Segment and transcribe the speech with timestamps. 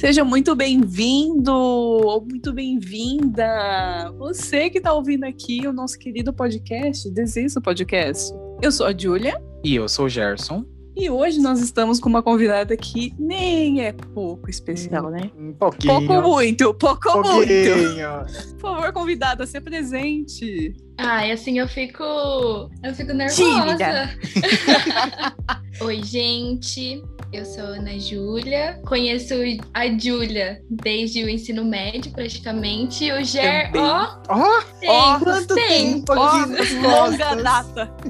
[0.00, 4.10] Seja muito bem-vindo ou muito bem-vinda.
[4.16, 8.32] Você que está ouvindo aqui o nosso querido podcast, Desejo Podcast.
[8.62, 9.38] Eu sou a Júlia.
[9.62, 10.64] E eu sou o Gerson.
[10.96, 15.30] E hoje nós estamos com uma convidada que nem é pouco especial, né?
[15.38, 16.06] Um pouquinho.
[16.06, 17.76] Pouco muito, pouco pouquinho.
[17.76, 18.54] muito.
[18.54, 20.74] Por favor, convidada, se presente.
[20.96, 22.02] Ai, assim eu fico.
[22.82, 23.36] Eu fico nervosa.
[23.36, 24.18] Tímida.
[25.84, 27.02] Oi, gente.
[27.32, 28.80] Eu sou a Ana Júlia.
[28.84, 29.34] Conheço
[29.72, 33.04] a Júlia desde o ensino médio, praticamente.
[33.04, 34.18] E o Ger, ó,
[34.88, 36.44] Ó, quanto tempo Ó,
[37.06, 37.90] longa data.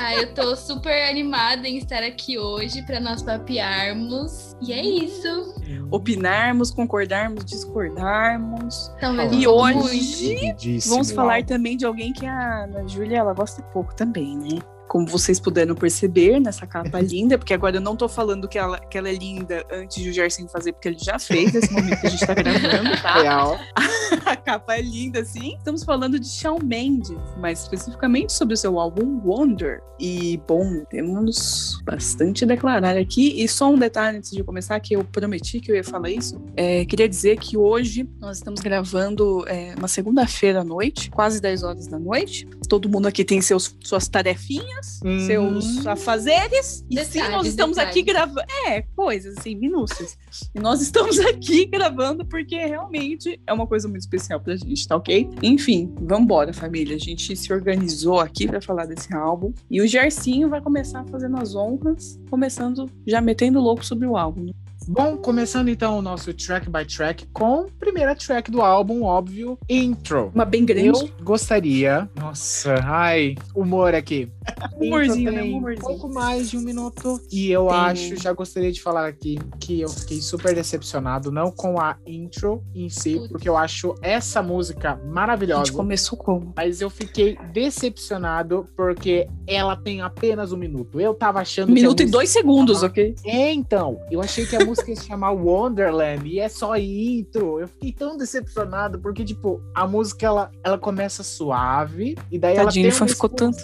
[0.00, 4.54] Ah, eu tô super animada em estar aqui hoje para nós papearmos.
[4.62, 5.54] E é isso.
[5.90, 8.92] Opinarmos, concordarmos, discordarmos.
[9.00, 10.54] Talvez E um pouco hoje-
[10.86, 14.60] Vamos falar também de alguém que a Ana Júlia ela gosta pouco também, né?
[14.88, 18.78] Como vocês puderam perceber nessa capa linda, porque agora eu não tô falando que ela,
[18.78, 22.00] que ela é linda antes de o Gerson fazer, porque ele já fez nesse momento
[22.00, 23.20] que a gente tá gravando, tá?
[23.20, 23.58] Real.
[24.24, 25.56] A capa é linda, sim.
[25.56, 29.82] Estamos falando de Shawn Mendes, mais especificamente sobre o seu álbum Wonder.
[30.00, 33.42] E, bom, temos bastante a declarar aqui.
[33.42, 36.40] E só um detalhe antes de começar, que eu prometi que eu ia falar isso.
[36.56, 41.62] É, queria dizer que hoje nós estamos gravando é, uma segunda-feira à noite, quase 10
[41.62, 42.46] horas da noite.
[42.68, 45.20] Todo mundo aqui tem seus, suas tarefinhas, Hum.
[45.26, 46.84] seus afazeres.
[46.90, 48.34] E sim, nós Detalhes, estamos aqui detalhes.
[48.34, 48.52] gravando.
[48.66, 50.16] É, coisas assim, minúcias.
[50.54, 54.96] E nós estamos aqui gravando porque realmente é uma coisa muito especial pra gente, tá
[54.96, 55.28] ok?
[55.42, 56.96] Enfim, vambora, família.
[56.96, 59.52] A gente se organizou aqui pra falar desse álbum.
[59.70, 64.46] E o Gercinho vai começar fazendo as honras, começando já metendo louco sobre o álbum.
[64.90, 69.58] Bom, começando então o nosso track by track com a primeira track do álbum, óbvio,
[69.68, 70.32] Intro.
[70.34, 70.86] Uma bem grande.
[70.88, 72.08] Eu gostaria.
[72.18, 74.32] Nossa, ai, humor aqui.
[74.80, 75.42] Humorzinho, né?
[75.42, 75.82] Humorzinho.
[75.86, 77.20] pouco mais de um minuto.
[77.30, 77.76] E eu Tem.
[77.76, 82.62] acho, já gostaria de falar aqui, que eu fiquei super decepcionado, não com a intro
[82.74, 85.70] em si, porque eu acho essa música A gente maravilhosa.
[85.72, 86.54] começou como?
[86.56, 90.98] Mas eu fiquei decepcionado porque ela tem apenas um minuto.
[90.98, 93.14] Eu tava achando Um minuto e música- dois segundos, ok?
[93.26, 94.00] É, então.
[94.10, 97.60] Eu achei que a música ia se chamar Wonderland e é só intro.
[97.60, 102.64] Eu fiquei tão decepcionado porque, tipo, a música ela, ela começa suave e daí ela
[102.66, 103.58] Tadinho, tem ele foi- uma ficou tanto.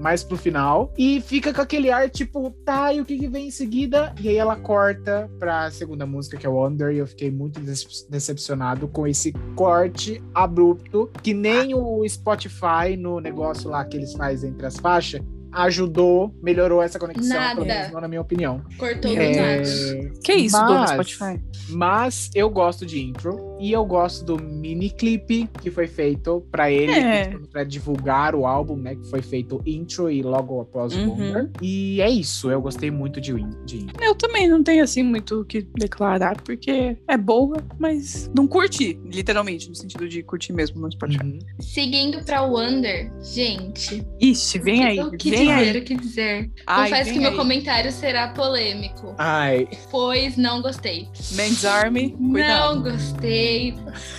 [0.00, 3.48] mais pro final e fica com aquele ar, tipo, tá, e o que, que vem
[3.48, 4.14] em seguida?
[4.20, 8.08] E aí ela corta pra segunda música, que é Wonder, e eu fiquei muito decep-
[8.08, 14.50] decepcionado com esse corte abrupto que nem o Spotify no negócio lá que eles fazem
[14.50, 15.20] entre as faixas
[15.52, 17.54] ajudou, melhorou essa conexão, Nada.
[17.54, 18.62] pelo menos não na minha opinião.
[18.78, 20.12] Cortou É, nada.
[20.22, 21.40] Que isso, Mas- Spotify?
[21.70, 26.70] Mas eu gosto de intro e eu gosto do mini clipe que foi feito pra
[26.70, 27.36] ele, É.
[27.50, 28.94] pra divulgar o álbum, né?
[28.94, 31.08] Que foi feito intro e logo após o Uhum.
[31.10, 31.50] Wonder.
[31.60, 33.32] E é isso, eu gostei muito de,
[33.64, 34.02] de intro.
[34.04, 38.98] Eu também não tenho assim muito o que declarar, porque é boa, mas não curti,
[39.04, 41.24] literalmente, no sentido de curtir mesmo no Spotify.
[41.24, 41.38] Uhum.
[41.60, 44.06] Seguindo pra Wonder, gente.
[44.20, 45.78] Ixi, vem aí, O que vem dizer, aí.
[45.78, 46.50] o que dizer.
[46.66, 47.36] Ai, Confesso que meu aí.
[47.36, 51.08] comentário será polêmico, Ai, pois não gostei.
[51.32, 52.74] Men's Army, cuidado.
[52.76, 53.74] Não gostei.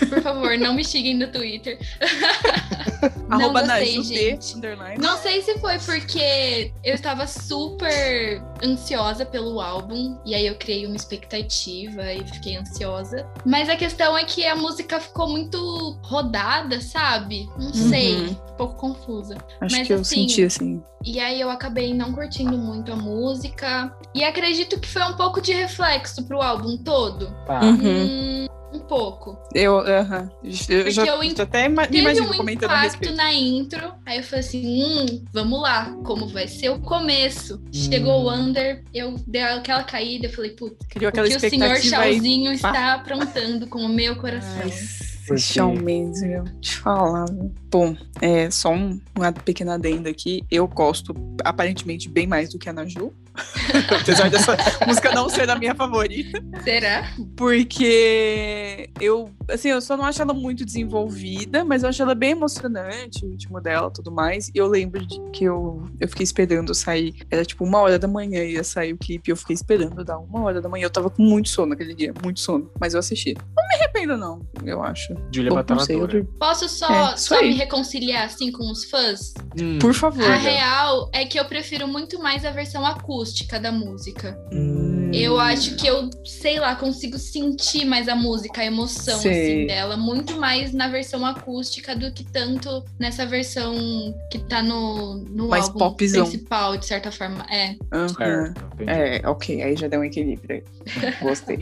[0.10, 1.78] Por favor, não me xinguem no Twitter.
[3.30, 4.56] não Arroba gostei, gente.
[5.00, 10.86] Não sei se foi porque eu estava super ansiosa pelo álbum e aí eu criei
[10.86, 13.28] uma expectativa e fiquei ansiosa.
[13.46, 17.48] Mas a questão é que a música ficou muito rodada, sabe?
[17.58, 18.30] Não sei, Uhum.
[18.30, 19.38] um pouco confusa.
[19.62, 20.82] Acho mas que eu assim, senti assim.
[21.10, 23.96] E aí eu acabei não curtindo muito a música.
[24.14, 27.34] E acredito que foi um pouco de reflexo pro álbum todo.
[27.46, 27.62] tá.
[27.62, 27.78] Uhum.
[27.82, 29.38] Hum, um pouco.
[29.56, 30.30] Eu, aham.
[30.44, 33.16] Eu já eu tô até ima- me Teve imagino um comentando impacto respeito.
[33.16, 33.94] na intro.
[34.06, 37.62] Aí eu falei assim: hum, vamos lá, como vai ser o começo?
[37.72, 41.72] Chegou o Under, eu dei aquela caída, eu falei, putz, Criou o que o senhor
[41.72, 41.82] aí.
[41.82, 44.62] Chauzinho está aprontando com o meu coração.
[44.62, 44.72] Ai,
[45.28, 45.54] Por esse quê?
[45.56, 47.26] Shawn Mendes, eu vou te falar.
[47.70, 50.44] Bom, é só um, uma pequena adenda aqui.
[50.50, 53.14] Eu gosto aparentemente bem mais do que a Naju.
[54.02, 56.44] Apesar dessa música não ser a minha favorita.
[56.64, 57.12] Será?
[57.36, 62.32] Porque eu, assim, eu só não acho ela muito desenvolvida, mas eu acho ela bem
[62.32, 64.50] emocionante, o ritmo dela e tudo mais.
[64.50, 67.16] E eu lembro de que eu, eu fiquei esperando sair.
[67.30, 69.30] Era tipo uma hora da manhã ia sair o clipe.
[69.30, 70.86] e Eu fiquei esperando dar uma hora da manhã.
[70.86, 72.72] Eu tava com muito sono aquele dia, muito sono.
[72.80, 73.36] Mas eu assisti.
[73.56, 75.14] Não me arrependo, não, eu acho.
[75.32, 79.34] Julia dur- Posso só, É, só me reconciliar assim com os fãs?
[79.60, 79.78] Hum.
[79.80, 80.24] Por favor.
[80.24, 84.38] A real é que eu prefiro muito mais a versão acústica da música.
[84.52, 85.12] Hum.
[85.14, 89.96] Eu acho que eu, sei lá, consigo sentir mais a música, a emoção assim, dela,
[89.96, 93.74] muito mais na versão acústica do que tanto nessa versão
[94.30, 96.24] que tá no, no Mais álbum popzão.
[96.26, 97.46] principal, de certa forma.
[97.50, 97.72] É.
[97.72, 98.54] Entendi.
[98.86, 101.14] É, ok, aí já deu um equilíbrio aí.
[101.24, 101.58] Gostei.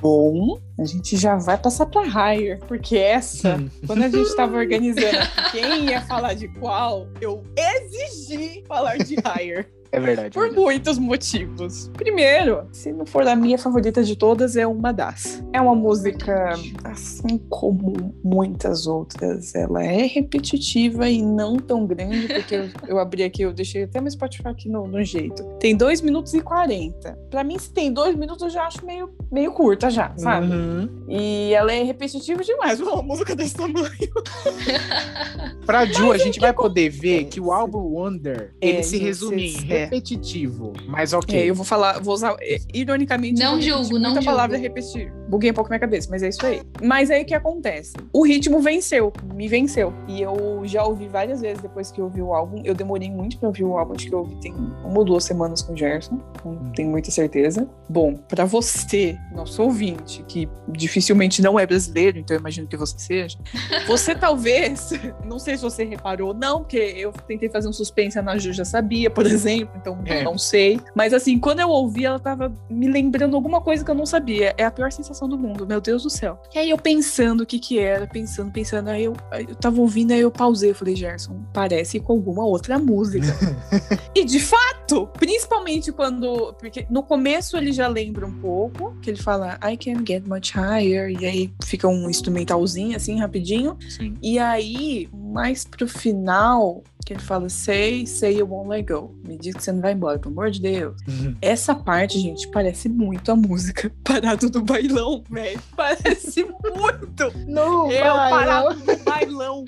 [0.00, 3.68] Bom, a gente já vai passar pra Higher, porque essa, Hum.
[3.86, 5.18] quando a gente tava organizando
[5.52, 9.68] quem ia falar de qual, eu exigi falar de Higher.
[9.92, 10.30] É verdade.
[10.34, 11.88] Por muitos motivos.
[11.94, 15.42] Primeiro, se não for a minha favorita de todas, é uma das.
[15.52, 16.52] É uma música,
[16.84, 23.22] assim como muitas outras, ela é repetitiva e não tão grande, porque eu, eu abri
[23.22, 25.44] aqui, eu deixei até meu Spotify aqui no, no jeito.
[25.60, 27.16] Tem 2 minutos e 40.
[27.30, 30.48] Pra mim, se tem 2 minutos, eu já acho meio, meio curta já, sabe?
[30.48, 30.65] Uhum.
[31.08, 33.88] E ela é repetitiva demais, uma música desse tamanho.
[35.64, 38.98] Pra Ju, a gente que vai poder ver que o álbum Wonder, É, ele se
[38.98, 39.84] resume em é.
[39.84, 40.72] repetitivo.
[40.86, 41.38] Mas ok.
[41.38, 44.24] É, eu vou falar, vou usar, é, ironicamente, Não julgo, não muita julgo.
[44.24, 45.12] palavra repetir.
[45.28, 46.62] Buguei um pouco minha cabeça, mas é isso aí.
[46.82, 47.92] Mas aí o que acontece?
[48.12, 49.92] O ritmo venceu, me venceu.
[50.08, 52.62] E eu já ouvi várias vezes depois que eu ouvi o álbum.
[52.64, 55.24] Eu demorei muito pra ouvir o álbum, acho que eu ouvi tem uma ou duas
[55.24, 57.68] semanas com o Gerson, não tenho muita certeza.
[57.88, 62.98] Bom, pra você, nosso ouvinte, que dificilmente não é brasileiro, então eu imagino que você
[62.98, 63.38] seja,
[63.86, 64.90] você talvez,
[65.24, 68.52] não sei se você reparou ou não, porque eu tentei fazer um suspense, a Naju
[68.52, 70.22] já sabia, por exemplo, então É.
[70.22, 70.78] não sei.
[70.94, 74.54] Mas assim, quando eu ouvi, ela tava me lembrando alguma coisa que eu não sabia.
[74.56, 76.40] É a pior sensação do mundo, meu Deus do céu.
[76.54, 79.14] E aí eu pensando o que que era, pensando, pensando, aí eu,
[79.48, 83.26] eu tava ouvindo, aí eu pausei, eu falei, Gerson, parece com alguma outra música.
[84.14, 89.22] e de fato, principalmente quando, porque no começo ele já lembra um pouco, que ele
[89.22, 93.76] fala, I can get much higher, e aí fica um instrumentalzinho assim, rapidinho.
[93.88, 94.14] Sim.
[94.22, 99.14] E aí, mais pro final, que ele fala, say, say you won't let go.
[99.24, 100.96] Me diz que você não vai embora, pelo amor de Deus.
[101.06, 101.36] Uhum.
[101.40, 105.60] Essa parte, gente, parece muito a música Parado do Bailão, velho.
[105.76, 109.64] Parece muito Não, eu vai, parado do bailão.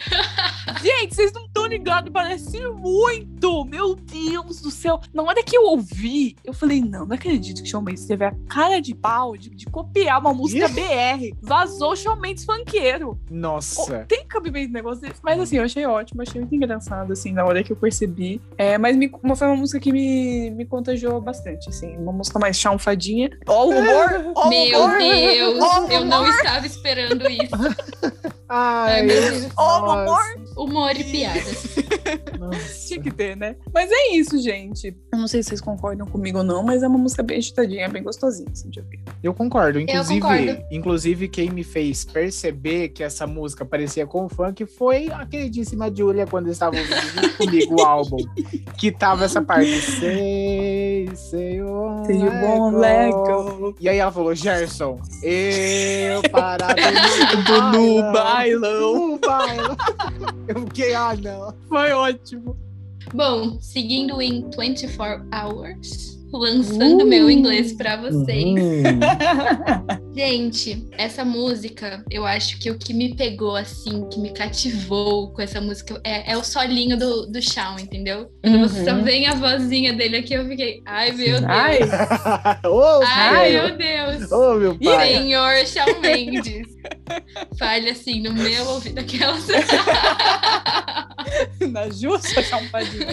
[0.82, 3.64] Gente, vocês não estão ligados, parece muito.
[3.64, 5.00] Meu Deus do céu.
[5.12, 8.24] Na hora que eu ouvi, eu falei, não, não acredito que o Shawn Mendes teve
[8.24, 10.66] a cara de pau de, de copiar uma música.
[10.68, 11.36] BR.
[11.40, 13.18] Vazou o Shawn Mendes funkeiro.
[13.30, 14.04] Nossa.
[14.08, 15.20] tem cabimento negócio desse?
[15.22, 18.40] Mas assim, eu achei ótimo, achei muito engraçado, assim, na hora que eu percebi.
[18.56, 21.96] É, mas me, uma, foi uma música que me, me contagiou bastante, assim.
[21.96, 23.30] Uma música mais chanfadinha.
[23.46, 24.32] Ó o humor!
[24.34, 24.98] Ó o Meu humor!
[24.98, 26.34] Deus, Ó o eu não humor!
[26.34, 27.54] estava esperando isso.
[28.48, 29.48] Ai, Ai, meu Deus.
[29.56, 30.02] Ó o nossa.
[30.02, 30.48] humor!
[30.56, 31.76] Humor e piadas.
[32.50, 32.88] Nossa.
[32.88, 33.56] Tinha que ter, né?
[33.72, 34.96] Mas é isso, gente.
[35.12, 37.88] Eu não sei se vocês concordam comigo ou não, mas é uma música bem agitadinha,
[37.88, 39.00] bem gostosinha, assim, de ouvir.
[39.22, 39.78] Eu concordo.
[39.80, 40.64] Inclusive, concordo.
[40.70, 46.26] inclusive, quem me fez perceber que essa música parecia com funk foi a queridíssima Julia,
[46.26, 48.18] quando estava ouvindo comigo o álbum.
[48.76, 49.80] Que tava essa parte.
[49.80, 50.08] Say,
[51.16, 51.66] say you
[52.06, 53.74] Say you won't let go.
[53.80, 56.74] E aí ela falou, Gerson, eu parado
[57.46, 59.08] Do no no bailão.
[59.08, 59.76] No bailão.
[60.48, 61.54] Eu fiquei, ah, não.
[61.68, 62.56] Foi ótimo.
[63.12, 67.06] Bom, seguindo em 24 Hours, lançando Uh.
[67.06, 68.44] meu inglês pra vocês.
[68.44, 69.00] Hum.
[70.14, 75.40] Gente, essa música, eu acho que o que me pegou, assim, que me cativou com
[75.40, 78.28] essa música é, é o solinho do, do Shawn, entendeu?
[78.42, 79.04] Quando você só Uhum.
[79.04, 81.44] vem a vozinha dele aqui, eu fiquei, ai meu Deus.
[81.46, 81.78] Ai,
[82.66, 83.76] Ô, Ai, meu.
[83.76, 84.32] Deus.
[84.32, 85.14] Ô, meu pai.
[85.14, 86.66] Senhor Shawn Mendes.
[87.58, 89.46] Fale assim no meu ouvido aquelas.
[91.70, 93.06] na justa champadinha.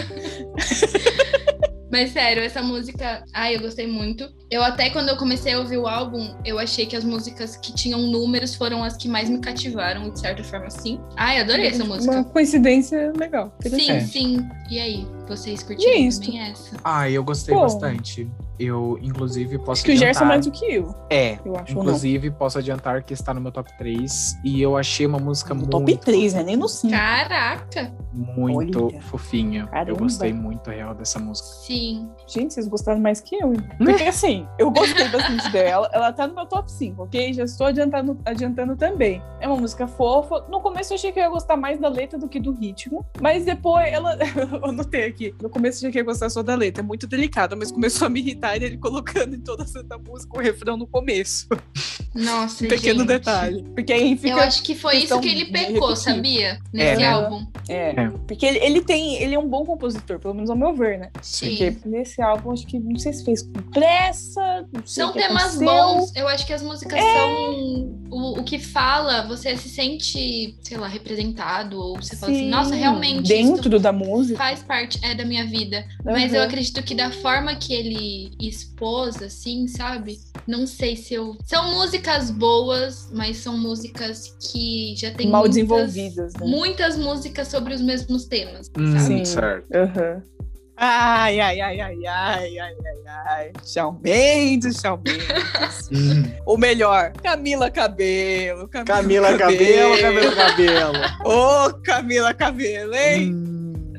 [1.90, 4.28] Mas sério, essa música, ai, eu gostei muito.
[4.50, 7.72] Eu até quando eu comecei a ouvir o álbum, eu achei que as músicas que
[7.72, 11.00] tinham números foram as que mais me cativaram, de certa forma, assim.
[11.16, 12.12] Ai, adorei essa música.
[12.12, 13.54] Uma coincidência legal.
[13.62, 14.04] Sim, interessante.
[14.12, 14.48] sim.
[14.70, 16.20] E aí, vocês E é curtiram isso.
[16.22, 16.76] também essa?
[16.82, 17.62] Ah, eu gostei Bom.
[17.62, 18.28] bastante.
[18.58, 21.72] Eu, inclusive, posso Acho que o Gerson adiantar- mais do que eu, É, eu acho.
[21.72, 24.36] inclusive, posso adiantar que está no meu top 3.
[24.44, 26.42] E eu achei uma música No muito, top 3, né?
[26.42, 26.92] Nem no 5.
[26.94, 27.92] Caraca!
[28.16, 29.00] muito Olha.
[29.02, 29.62] fofinha.
[29.62, 29.98] Eu Caramba.
[30.00, 31.46] gostei muito real dessa música.
[31.66, 32.08] Sim.
[32.26, 33.60] Gente, vocês gostaram mais que eu, hein?
[33.76, 35.90] Porque assim, eu gostei bastante dela.
[35.92, 37.34] Ela tá no meu top 5, ok?
[37.34, 39.22] Já estou adiantando, adiantando também.
[39.38, 40.46] É uma música fofa.
[40.50, 43.04] No começo eu achei que eu ia gostar mais da letra do que do ritmo.
[43.20, 44.16] Mas depois ela.
[44.62, 45.34] eu anotei aqui.
[45.42, 46.82] No começo eu achei que ia gostar só da letra.
[46.82, 50.40] É muito delicada, mas começou a me irritar ele colocando em toda essa música o
[50.40, 51.48] refrão no começo.
[52.14, 53.08] Nossa, Um pequeno gente.
[53.08, 53.62] detalhe.
[53.74, 54.28] Porque aí fica.
[54.36, 56.58] Eu acho que foi isso que ele pecou, sabia?
[56.72, 57.08] Nesse né?
[57.08, 57.46] álbum.
[57.68, 58.08] É, É.
[58.26, 61.10] porque ele, ele tem, ele é um bom compositor, pelo menos ao meu ver, né?
[61.20, 61.48] Sim.
[61.48, 64.40] Porque nesse álbum, acho que não sei se fez com pressa,
[64.72, 65.66] não sei São o que temas aconteceu.
[65.66, 66.12] bons.
[66.16, 67.02] Eu acho que as músicas É.
[67.14, 67.96] são.
[68.10, 71.78] O, o que fala, você se sente, sei lá, representado.
[71.78, 73.28] Ou você fala assim, Sim, nossa, realmente.
[73.28, 74.38] Dentro isso da música.
[74.38, 75.84] faz parte é da minha vida.
[76.04, 80.18] Mas eu acredito que da forma que ele expôs, assim, sabe?
[80.46, 81.36] Não sei se eu.
[81.44, 86.46] São músicas boas, mas são músicas que já tem mal muitas, desenvolvidas, né?
[86.46, 89.04] muitas músicas sobre os mesmos temas, Hum, sabe?
[89.18, 89.24] Sim.
[89.24, 89.66] certo.
[89.74, 90.22] Aham.
[90.78, 93.52] Ai, ai, ai, ai, ai, ai, ai, ai.
[93.64, 95.88] Shawn Mendes, Shawn Mendes.
[96.46, 98.68] o melhor, Camila Cabelo.
[98.68, 100.92] Camila Cabelo, Cabelo Cabelo.
[101.24, 103.55] Ô, Camila Cabelo, hein?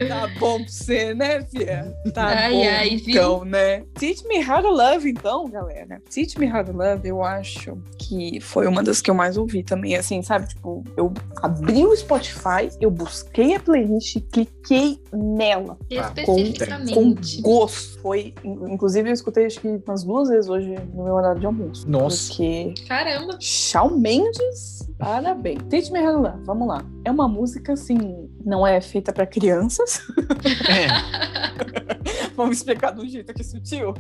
[0.08, 1.94] Tá bom pra você, né, Fia?
[2.14, 3.84] Tá Ai, bom, ai, então, né?
[3.96, 6.02] Teach Me How to Love, então, galera.
[6.10, 9.64] Teach Me How to Love, eu acho que foi uma das que eu mais ouvi
[9.64, 10.48] também, assim, sabe?
[10.48, 15.78] Tipo, eu abri o Spotify, eu busquei a playlist, cliquei nela
[16.26, 17.42] com Especificamente.
[17.42, 18.00] gosto.
[18.02, 21.46] Foi, in- inclusive, eu escutei acho que umas duas vezes hoje no meu horário de
[21.46, 21.90] almoço.
[21.90, 22.28] Nossa.
[22.30, 23.38] Porque Caramba.
[23.40, 25.62] Shawn Mendes, parabéns.
[25.70, 26.86] Teach Me How to Love, vamos lá.
[27.06, 30.02] É uma música, assim, não é feita pra crianças.
[30.70, 30.88] É.
[32.36, 33.94] Vamos explicar de um jeito aqui sutil.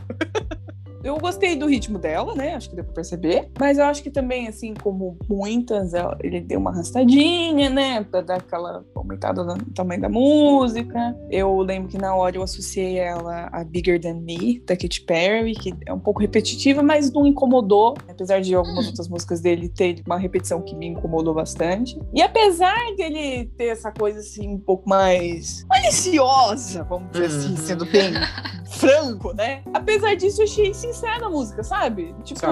[1.04, 2.56] Eu gostei do ritmo dela, né?
[2.56, 3.50] Acho que deu pra perceber.
[3.60, 8.04] Mas eu acho que também, assim, como muitas, ela- ele deu uma arrastadinha, né?
[8.04, 11.16] Pra dar aquela aumentada no tamanho da música.
[11.30, 15.54] Eu lembro que na hora eu associei ela a Bigger Than Me, da Katy Perry,
[15.54, 17.96] que é um pouco repetitiva, mas não incomodou.
[18.10, 18.90] Apesar de algumas Hum.
[18.90, 21.98] outras músicas dele ter uma repetição que me incomodou bastante.
[22.14, 27.58] E apesar dele ter essa coisa, assim, um pouco mais maliciosa, vamos dizer assim, Uhum.
[27.58, 28.12] sendo bem
[28.66, 29.62] franco, né?
[29.74, 32.16] Apesar disso, eu achei sincera a música, sabe?
[32.24, 32.52] Tipo, Tá.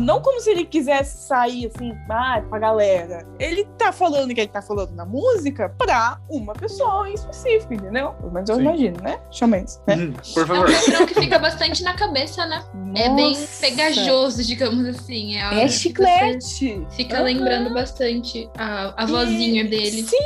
[0.00, 3.26] não como se ele quisesse sair assim, ah, pra galera.
[3.38, 8.12] Ele tá falando que ele tá falando na música pra uma pessoa em específico, entendeu?
[8.14, 8.62] Pelo menos eu Sim.
[8.62, 9.18] imagino, né?
[9.30, 9.96] Chamens, né?
[9.96, 10.68] Hum, Por É um favor.
[10.68, 12.64] refrão que fica bastante na cabeça, né?
[12.94, 13.60] É bem Nossa.
[13.60, 15.36] pegajoso, digamos assim.
[15.36, 16.86] É, É você chiclete.
[16.90, 17.24] Fica Aham.
[17.24, 20.02] lembrando bastante a, a vozinha E- dele.
[20.02, 20.16] Sim,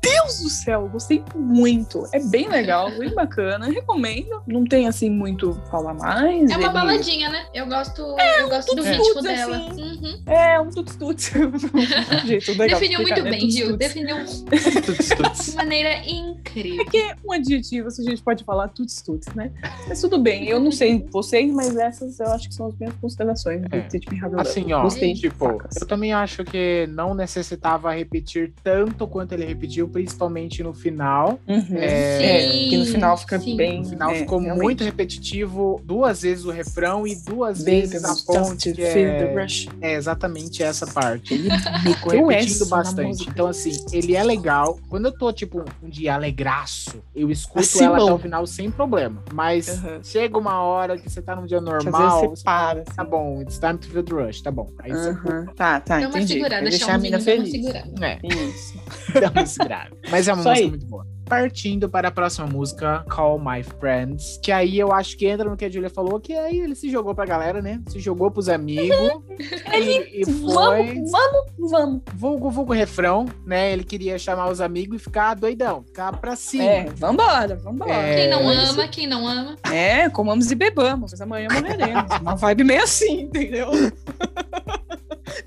[0.00, 2.04] Deus do céu, gostei muito.
[2.12, 3.66] É bem legal, bem bacana.
[3.66, 4.42] Recomendo.
[4.46, 6.50] Não tem assim muito o que falar mais.
[6.50, 7.46] É uma Ele- baladinha, né?
[7.54, 8.00] Eu gosto,
[8.40, 9.56] eu gosto do tuts ritmo dela.
[9.70, 9.82] assim.
[9.82, 10.22] Uhum.
[10.26, 11.32] É, um tuts-tuts.
[11.34, 13.30] um Definiu explicar, muito né?
[13.30, 13.76] bem, Gil.
[13.76, 15.46] Definiu Tuts, tuts.
[15.50, 16.84] de maneira incrível.
[16.84, 19.50] Porque um adjetivo, se a gente pode falar tuts-tuts, né?
[19.88, 22.94] Mas tudo bem, eu não sei vocês, mas essas eu acho que são as minhas
[23.00, 23.80] considerações do É.
[23.80, 24.48] Teach Me How to Love.
[24.48, 25.44] Assim, ó, Gostei, tipo,
[25.80, 31.38] eu também acho que não necessitava repetir tanto quanto ele repetiu, principalmente no final.
[31.46, 31.64] Uhum.
[31.76, 33.56] É, É, que no final fica sim.
[33.56, 33.80] bem.
[33.80, 34.62] No final é, ficou realmente.
[34.62, 38.92] muito repetitivo, duas vezes o refrão e duas Baby, vezes a ponte, que é,
[39.26, 39.68] the rush.
[39.80, 41.34] é exatamente essa parte.
[41.34, 41.48] Ele
[41.82, 43.28] Ficou meteu repetindo bastante.
[43.28, 44.78] Então, assim, ele é legal.
[44.88, 48.14] Quando eu tô, tipo, um dia alegraço, eu escuto Assim, ela até bom.
[48.14, 49.22] o final sem problema.
[49.32, 50.00] Mas Uhum.
[50.02, 52.82] chega uma hora que você tá num dia normal, você para.
[52.84, 54.68] tá bom, it's time to feel the rush, tá bom.
[54.80, 55.46] Aí você Uhum.
[55.56, 56.34] Tá, tá, Dá uma entendi.
[56.34, 57.50] segurada, deixar a mina dá uma feliz.
[57.50, 57.90] segurada.
[58.06, 58.74] É, Isso.
[59.20, 59.77] dá uma segurada.
[60.10, 60.70] Mas é uma Isso música aí.
[60.70, 61.06] muito boa.
[61.28, 65.58] Partindo para a próxima música, Call My Friends, que aí eu acho que entra no
[65.58, 67.82] que a Julia falou, que aí ele se jogou pra galera, né?
[67.88, 68.96] Se jogou pros amigos.
[69.38, 70.94] e, e foi.
[70.94, 72.02] Vamos, vamos, vamos.
[72.14, 73.70] Vulgo, vulgo refrão, né?
[73.74, 76.64] Ele queria chamar os amigos e ficar doidão, ficar pra cima.
[76.64, 77.92] É, vambora, vambora.
[77.92, 79.56] É, Quem não ama, quem não ama.
[79.70, 82.20] É, comamos e bebamos, mas amanhã morreremos.
[82.22, 83.68] Uma vibe meio assim, entendeu?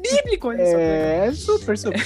[0.01, 0.77] Bíblico, olha só.
[0.77, 2.01] É, super, super.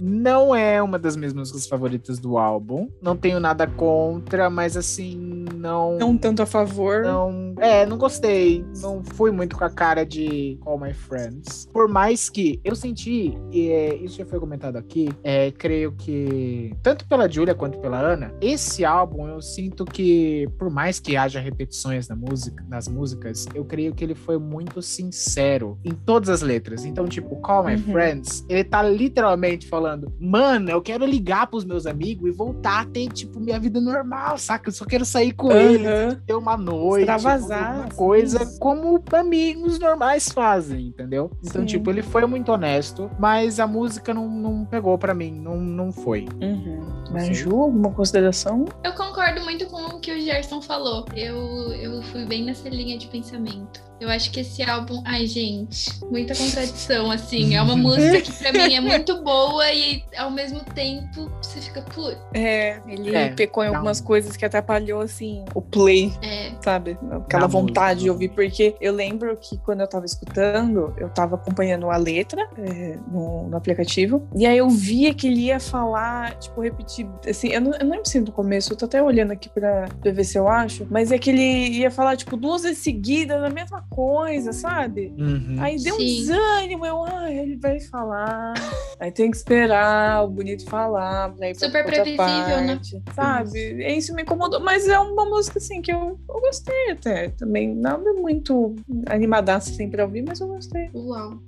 [0.00, 2.88] não é uma das minhas músicas favoritas do álbum.
[3.00, 5.98] Não tenho nada contra, mas assim, não.
[5.98, 7.02] Não tanto a favor.
[7.02, 8.64] Não, é, não gostei.
[8.80, 11.68] Não fui muito com a cara de All My Friends.
[11.72, 16.74] Por mais que eu senti, e é, isso já foi comentado aqui, é, creio que,
[16.82, 21.40] tanto pela Julia quanto pela Ana, esse álbum eu sinto que, por mais que haja
[21.40, 26.42] repetições na música, nas músicas, eu creio que ele foi muito sincero em todas as
[26.42, 26.84] letras.
[26.84, 27.78] Então, tipo, Call My Uhum.
[27.92, 32.84] Friends, ele tá literalmente falando, mano, eu quero ligar pros meus amigos e voltar a
[32.84, 34.68] ter, tipo, minha vida normal, saca?
[34.68, 36.22] Eu só quero sair com eles Aham.
[36.26, 37.96] ter uma noite, Extravasar, assim.
[37.96, 41.30] coisa como amigos normais fazem, entendeu?
[41.44, 41.66] Então, Sim.
[41.66, 45.92] tipo, ele foi muito honesto, mas a música não, não pegou pra mim, não, não
[45.92, 46.26] foi.
[46.42, 46.80] Uhum.
[47.06, 47.12] Sim.
[47.12, 48.64] Mas Ju, alguma consideração?
[48.84, 51.04] Eu concordo muito com o que o Gerson falou.
[51.14, 51.36] Eu,
[51.72, 53.80] eu fui bem nessa linha de pensamento.
[54.00, 55.02] Eu acho que esse álbum.
[55.04, 57.54] Ai, gente, muita contradição, assim.
[57.56, 61.82] É uma música que pra mim é muito boa e ao mesmo tempo você fica,
[61.82, 66.52] putz, É, ele É, pecou em algumas um- coisas que atrapalhou, assim, o play, é.
[66.62, 66.96] sabe?
[67.10, 68.28] Aquela vontade de ouvir.
[68.28, 73.48] Porque eu lembro que quando eu tava escutando, eu tava acompanhando a letra é, no,
[73.48, 74.26] no aplicativo.
[74.36, 77.08] E aí eu via que ele ia falar, tipo, repetir.
[77.28, 79.88] Assim, eu não, eu não lembro se no começo, eu tô até olhando aqui pra,
[80.00, 80.86] pra ver se eu acho.
[80.90, 85.12] Mas é que ele ia falar, tipo, duas vezes seguidas a mesma coisa, sabe?
[85.18, 85.56] Uhum.
[85.58, 86.04] Aí deu um Sim.
[86.06, 88.54] desânimo, eu, ah, ele vai falar.
[89.00, 92.16] Aí tem que esperar o bonito falar pra Super previsível,
[92.62, 92.74] né?
[92.74, 93.58] parte, Sabe?
[93.58, 94.60] E Isso me incomodou.
[94.60, 97.28] Mas é uma música, assim, que eu, eu gostei até.
[97.30, 98.74] Também nada muito
[99.06, 100.90] animadaça assim pra ouvir, mas eu gostei.
[100.94, 101.38] Uau.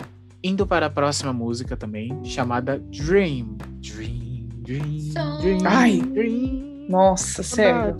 [0.43, 3.57] Indo para a próxima música também, chamada Dream.
[3.79, 5.41] Dream, Dream, Song.
[5.41, 6.01] Dream, Ai.
[6.01, 6.71] Dream.
[6.89, 7.95] Nossa, sério.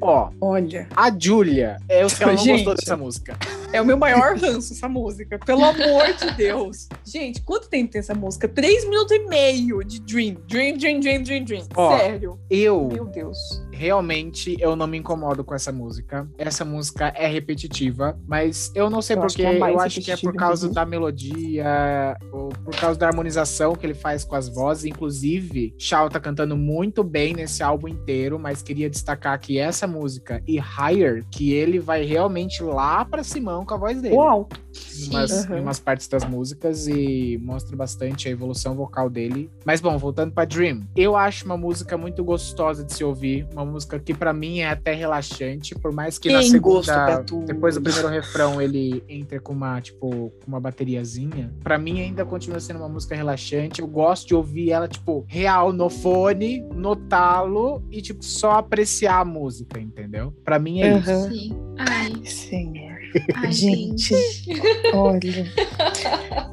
[0.00, 2.56] Ó, Olha, a Julia, eu sei que ela não Gente.
[2.58, 3.36] gostou dessa música.
[3.72, 5.38] É o meu maior ranço essa música.
[5.38, 6.88] Pelo amor de Deus.
[7.04, 8.46] Gente, quanto tempo tem essa música?
[8.46, 10.36] Três minutos e meio de Dream.
[10.46, 11.66] Dream, Dream, Dream, Dream, Dream.
[11.74, 12.38] Ó, Sério.
[12.50, 13.38] Eu Meu Deus.
[13.82, 16.28] Realmente eu não me incomodo com essa música.
[16.38, 19.56] Essa música é repetitiva, mas eu não sei Eu acho porquê.
[19.56, 23.74] que é eu acho que é por causa da melodia, ou por causa da harmonização
[23.74, 24.84] que ele faz com as vozes.
[24.84, 30.40] Inclusive, Shaw tá cantando muito bem nesse álbum inteiro, mas queria destacar que essa música
[30.46, 34.14] e Higher, que ele vai realmente lá pra Simão com a voz dele.
[34.14, 34.48] Uau.
[34.98, 39.50] Em umas, em umas partes das músicas e mostra bastante a evolução vocal dele.
[39.64, 43.64] Mas bom, voltando pra Dream, eu acho uma música muito gostosa de se ouvir, uma
[43.64, 47.74] música que pra mim é até relaxante, por mais que na Tem gosto segunda, depois
[47.74, 51.52] do primeiro refrão ele entre com uma tipo com uma bateriazinha.
[51.62, 53.80] Pra mim ainda continua sendo uma música relaxante.
[53.80, 59.20] Eu gosto de ouvir ela tipo real no fone, no talo e tipo só apreciar
[59.20, 60.32] a música, entendeu?
[60.44, 61.10] Pra mim é isso.
[61.10, 61.30] Aham.
[61.30, 61.56] Sim.
[61.78, 62.91] Ai, Senhor.
[63.34, 64.14] Ai, Gente.
[64.94, 65.46] Olha.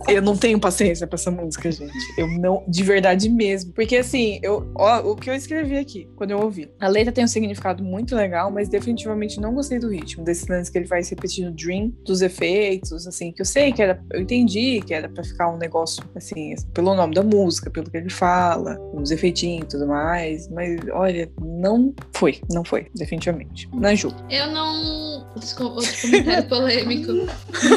[0.08, 1.94] Eu não tenho paciência pra essa música, gente.
[2.18, 3.72] Eu não, de verdade mesmo.
[3.74, 6.70] Porque assim, eu, ó, o que eu escrevi aqui, quando eu ouvi.
[6.80, 10.24] A letra tem um significado muito legal, mas definitivamente não gostei do ritmo.
[10.24, 14.04] Desse lance que ele faz repetindo Dream, dos efeitos, assim, que eu sei que era.
[14.12, 17.98] Eu entendi que era pra ficar um negócio, assim, pelo nome da música, pelo que
[17.98, 20.50] ele fala, os efeitinhos e tudo mais.
[20.50, 22.40] Mas, olha, não foi.
[22.52, 23.70] Não foi, definitivamente.
[23.74, 24.14] Na Ju.
[24.30, 25.28] Eu não.
[25.36, 27.12] Desculpa, outro comentário polêmico.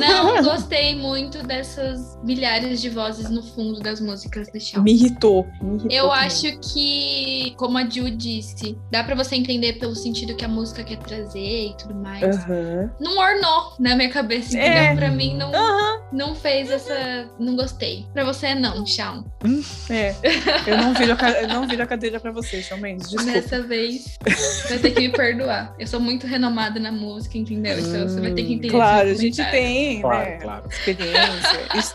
[0.00, 4.82] Não gostei muito dessas milhares de vozes no fundo das músicas do Shawn.
[4.82, 5.46] Me irritou.
[5.62, 6.26] Me irritou Eu também.
[6.26, 10.82] acho que, como a Ju disse, dá pra você entender pelo sentido que a música
[10.82, 12.22] quer trazer e tudo mais.
[12.22, 12.90] Aham.
[13.00, 14.72] Não ornou na minha cabeça, entendeu?
[14.82, 14.96] É.
[14.96, 16.02] Pra mim não, Aham.
[16.12, 17.28] não fez essa.
[17.38, 18.06] Não gostei.
[18.12, 19.24] Pra você não, Shawn.
[19.90, 20.14] É,
[20.66, 23.32] eu não viro a, ca- eu não viro a cadeira pra você, Shawn Mendes, desculpa.
[23.32, 24.18] Dessa vez,
[24.68, 25.74] vai ter que me perdoar.
[25.78, 27.78] Eu sou muito renomada na música, entendeu?
[27.78, 28.76] Então você vai ter que entender.
[28.78, 30.68] Claro, a gente tem, Claro, né, claro.
[30.68, 31.94] experiência, isso-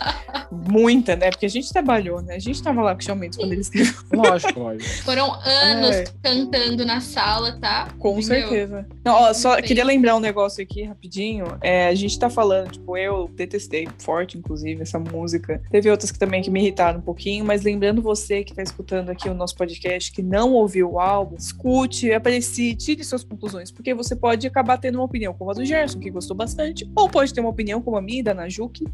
[0.51, 3.37] muita, né, porque a gente trabalhou, né, a gente tava lá com o Shawn Mendes
[3.37, 5.03] quando ele escreveu, Lógico, lógico.
[5.03, 6.03] Foram anos É.
[6.23, 7.87] cantando na sala, tá?
[7.99, 8.41] com Entendeu?
[8.47, 8.87] certeza.
[9.03, 9.61] Não, ó, só Sim.
[9.63, 14.37] queria lembrar um negócio aqui, rapidinho, é, a gente tá falando, tipo, eu detestei forte,
[14.37, 18.43] inclusive, essa música, teve outras que também que me irritaram um pouquinho, mas lembrando você
[18.43, 23.03] que tá escutando aqui o nosso podcast, que não ouviu o álbum, escute, aprecie, tire
[23.03, 26.35] suas conclusões, porque você pode acabar tendo uma opinião como a do Gerson, que gostou
[26.35, 26.56] bastante,
[26.95, 28.85] ou pode ter uma opinião como a minha, e da Najuki,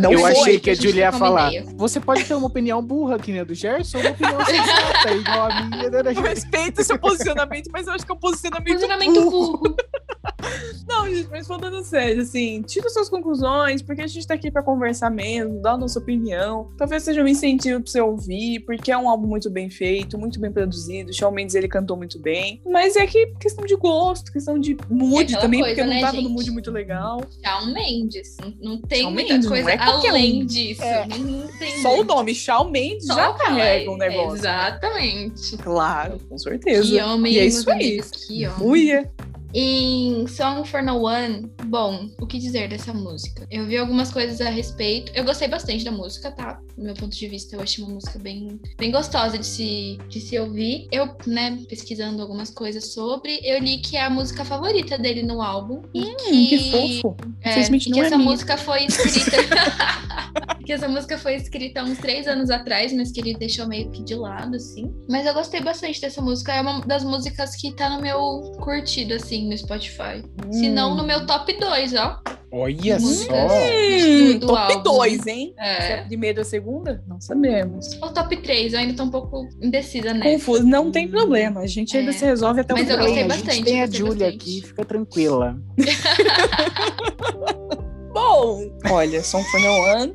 [0.00, 1.50] Não eu achei que a Julia ia falar.
[1.76, 5.12] Você pode ter uma opinião burra, que nem a do Gerson, ou uma opinião sensata,
[5.12, 6.30] igual a minha da Eu Julia.
[6.30, 9.58] respeito seu posicionamento, mas eu acho que é um posicionamento, Posicionamento burro.
[9.58, 9.76] burro.
[10.88, 14.62] Não, gente, mas falando sério, assim, tira suas conclusões, porque a gente tá aqui pra
[14.62, 16.70] conversar mesmo, dar a nossa opinião.
[16.76, 20.40] Talvez seja um incentivo pra você ouvir, porque é um álbum muito bem feito, muito
[20.40, 21.10] bem produzido.
[21.10, 22.60] O Shawn Mendes, ele cantou muito bem.
[22.66, 26.00] Mas é que questão de gosto, questão de mood aquela também, coisa, porque não né,
[26.00, 26.32] tava no gente?
[26.32, 27.20] mood muito legal.
[27.44, 28.36] Shawn Mendes.
[28.60, 30.46] Não, tem Shawn muita Mendes, não coisa é além um.
[30.46, 30.82] disso.
[30.82, 31.06] É.
[31.06, 32.08] Não, tem Só o muito.
[32.08, 34.08] nome, Shawn Mendes, Só já carrega um pai.
[34.08, 34.34] negócio.
[34.36, 35.56] Exatamente.
[35.58, 36.88] Claro, com certeza.
[36.90, 38.02] Que homem, e é isso aí.
[38.02, 38.66] Que homem.
[38.68, 39.12] Uia.
[39.52, 43.46] Em Song for No One, bom, o que dizer dessa música?
[43.50, 45.10] Eu vi algumas coisas a respeito.
[45.14, 46.60] Eu gostei bastante da música, tá?
[46.76, 50.20] Do meu ponto de vista, eu achei uma música bem, bem gostosa de se, de
[50.20, 50.86] se ouvir.
[50.92, 55.42] Eu, né, pesquisando algumas coisas sobre, eu li que é a música favorita dele no
[55.42, 55.82] álbum.
[55.92, 57.16] E Hum, que fofo.
[57.42, 58.30] é, e que é essa minha.
[58.30, 59.36] música foi escrita.
[60.70, 63.90] que essa música foi escrita há uns três anos atrás, mas que ele deixou meio
[63.90, 64.94] que de lado, assim.
[65.08, 66.52] Mas eu gostei bastante dessa música.
[66.54, 70.22] É uma das músicas que tá no meu curtido, assim, no Spotify.
[70.52, 72.20] Se não, no meu top 2, ó.
[72.52, 73.32] Olha só.
[73.32, 74.82] Hum, do top álbum.
[74.84, 75.54] 2, hein?
[75.56, 75.98] Se é É.
[76.00, 77.02] a primeira ou a segunda?
[77.08, 77.88] Não sabemos.
[78.00, 80.30] O top 3, eu ainda tô um pouco indecisa, né?
[80.32, 81.62] Confuso, não tem problema.
[81.62, 82.14] A gente ainda É.
[82.14, 84.22] se resolve até o Mas eu gostei a bastante, gente tem a bastante.
[84.24, 85.56] aqui, fica tranquila.
[88.20, 90.14] Bom, olha, Song for No One.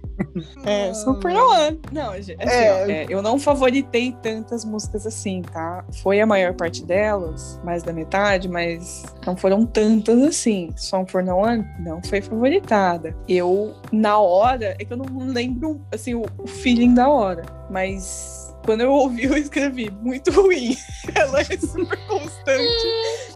[0.66, 1.80] É, Song for No One.
[1.92, 2.72] Não, gente, assim, É.
[2.74, 5.84] ó, é, eu não favoritei tantas músicas assim, tá?
[6.04, 10.70] Foi a maior parte delas, mais da metade, mas não foram tantas assim.
[10.78, 13.16] Song for No One não foi favoritada.
[13.28, 18.45] Eu, na hora, é que eu não lembro, assim, o, o feeling da hora, mas.
[18.66, 20.76] Quando eu ouvi, eu escrevi muito ruim.
[21.14, 22.88] Ela é super constante.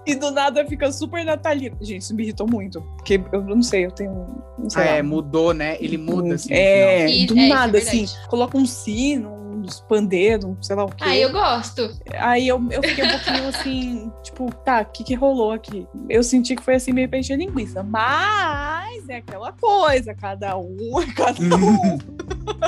[0.06, 1.76] e do nada fica super natalina.
[1.82, 2.82] Gente, isso me irritou muito.
[2.98, 4.12] Porque eu não sei, eu tenho.
[4.58, 5.78] Não sei Ah, lá, é, mudou, né?
[5.80, 6.52] Ele muda assim.
[6.54, 7.28] é, final.
[7.28, 8.04] do É, é nada, verdade.
[8.06, 11.04] assim, coloca um sino, uns pandeiros, sei lá o quê.
[11.06, 11.89] Ah, eu gosto.
[12.18, 15.86] Aí eu, eu fiquei um pouquinho assim, tipo, tá, o que que rolou aqui?
[16.10, 21.00] Eu senti que foi assim meio pra encher linguiça, mas é aquela coisa, cada um
[21.02, 21.98] é cada um.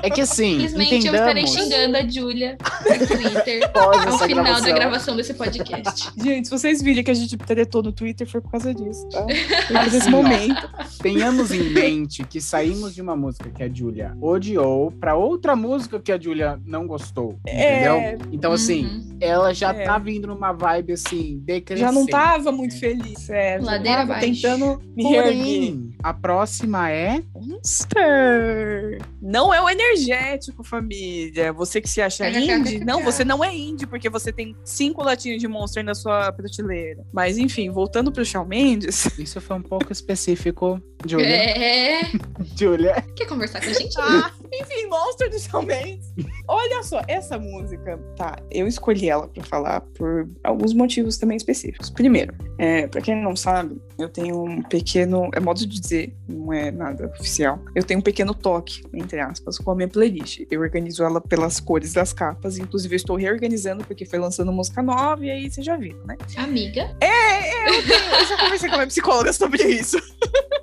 [0.03, 1.69] É que assim, Simplesmente eu estarei entendamos.
[1.73, 2.57] xingando a Júlia
[2.99, 4.61] no Twitter Após ao final gravação.
[4.69, 6.09] da gravação desse podcast.
[6.17, 9.25] Gente, se vocês virem que a gente tretou no Twitter, foi por causa disso, tá?
[9.67, 10.11] Foi por Assim, ó.
[10.11, 10.69] momento.
[11.01, 15.99] Tenhamos em mente que saímos de uma música que a Julia odiou pra outra música
[15.99, 17.93] que a Julia não gostou, entendeu?
[17.95, 19.17] É, Então, assim, Uhum.
[19.19, 19.83] ela já É.
[19.83, 21.87] tá vindo numa vibe, assim, decrescente.
[21.87, 23.57] já não tava muito feliz, é.
[23.61, 24.41] Ladeira tava abaixo.
[24.41, 25.75] tentando me reerguer.
[26.03, 27.21] A próxima é...
[27.33, 28.99] Monster.
[29.21, 31.53] Não é o energético, família.
[31.53, 32.79] Você que se acha indie.
[32.83, 37.05] Não, você não é indie, porque você tem cinco latinhas de Monster na sua prateleira.
[37.13, 39.05] Mas enfim, voltando pro Shawn Mendes.
[39.19, 41.27] Isso foi um pouco específico, Julia.
[41.27, 42.01] É.
[42.57, 43.05] Julia.
[43.15, 43.95] Quer conversar com a gente?
[43.99, 46.13] Ah, enfim, Monster do Shawn Mendes.
[46.47, 48.37] Olha só, essa música, tá?
[48.51, 51.89] Eu escolhi ela pra falar por alguns motivos também específicos.
[51.89, 55.29] Primeiro, é, pra quem não sabe, eu tenho um pequeno.
[55.33, 57.59] É modo de dizer, não é nada oficial.
[57.73, 60.45] Eu tenho um pequeno toque, entre aspas, com a minha playlist.
[60.51, 62.57] Eu organizo ela pelas cores das capas.
[62.57, 66.17] Inclusive, eu estou reorganizando porque foi lançando música nova e aí você já viu, né?
[66.35, 66.95] Amiga.
[66.99, 69.97] É, eu, tenho, eu já conversei com a minha psicóloga sobre isso.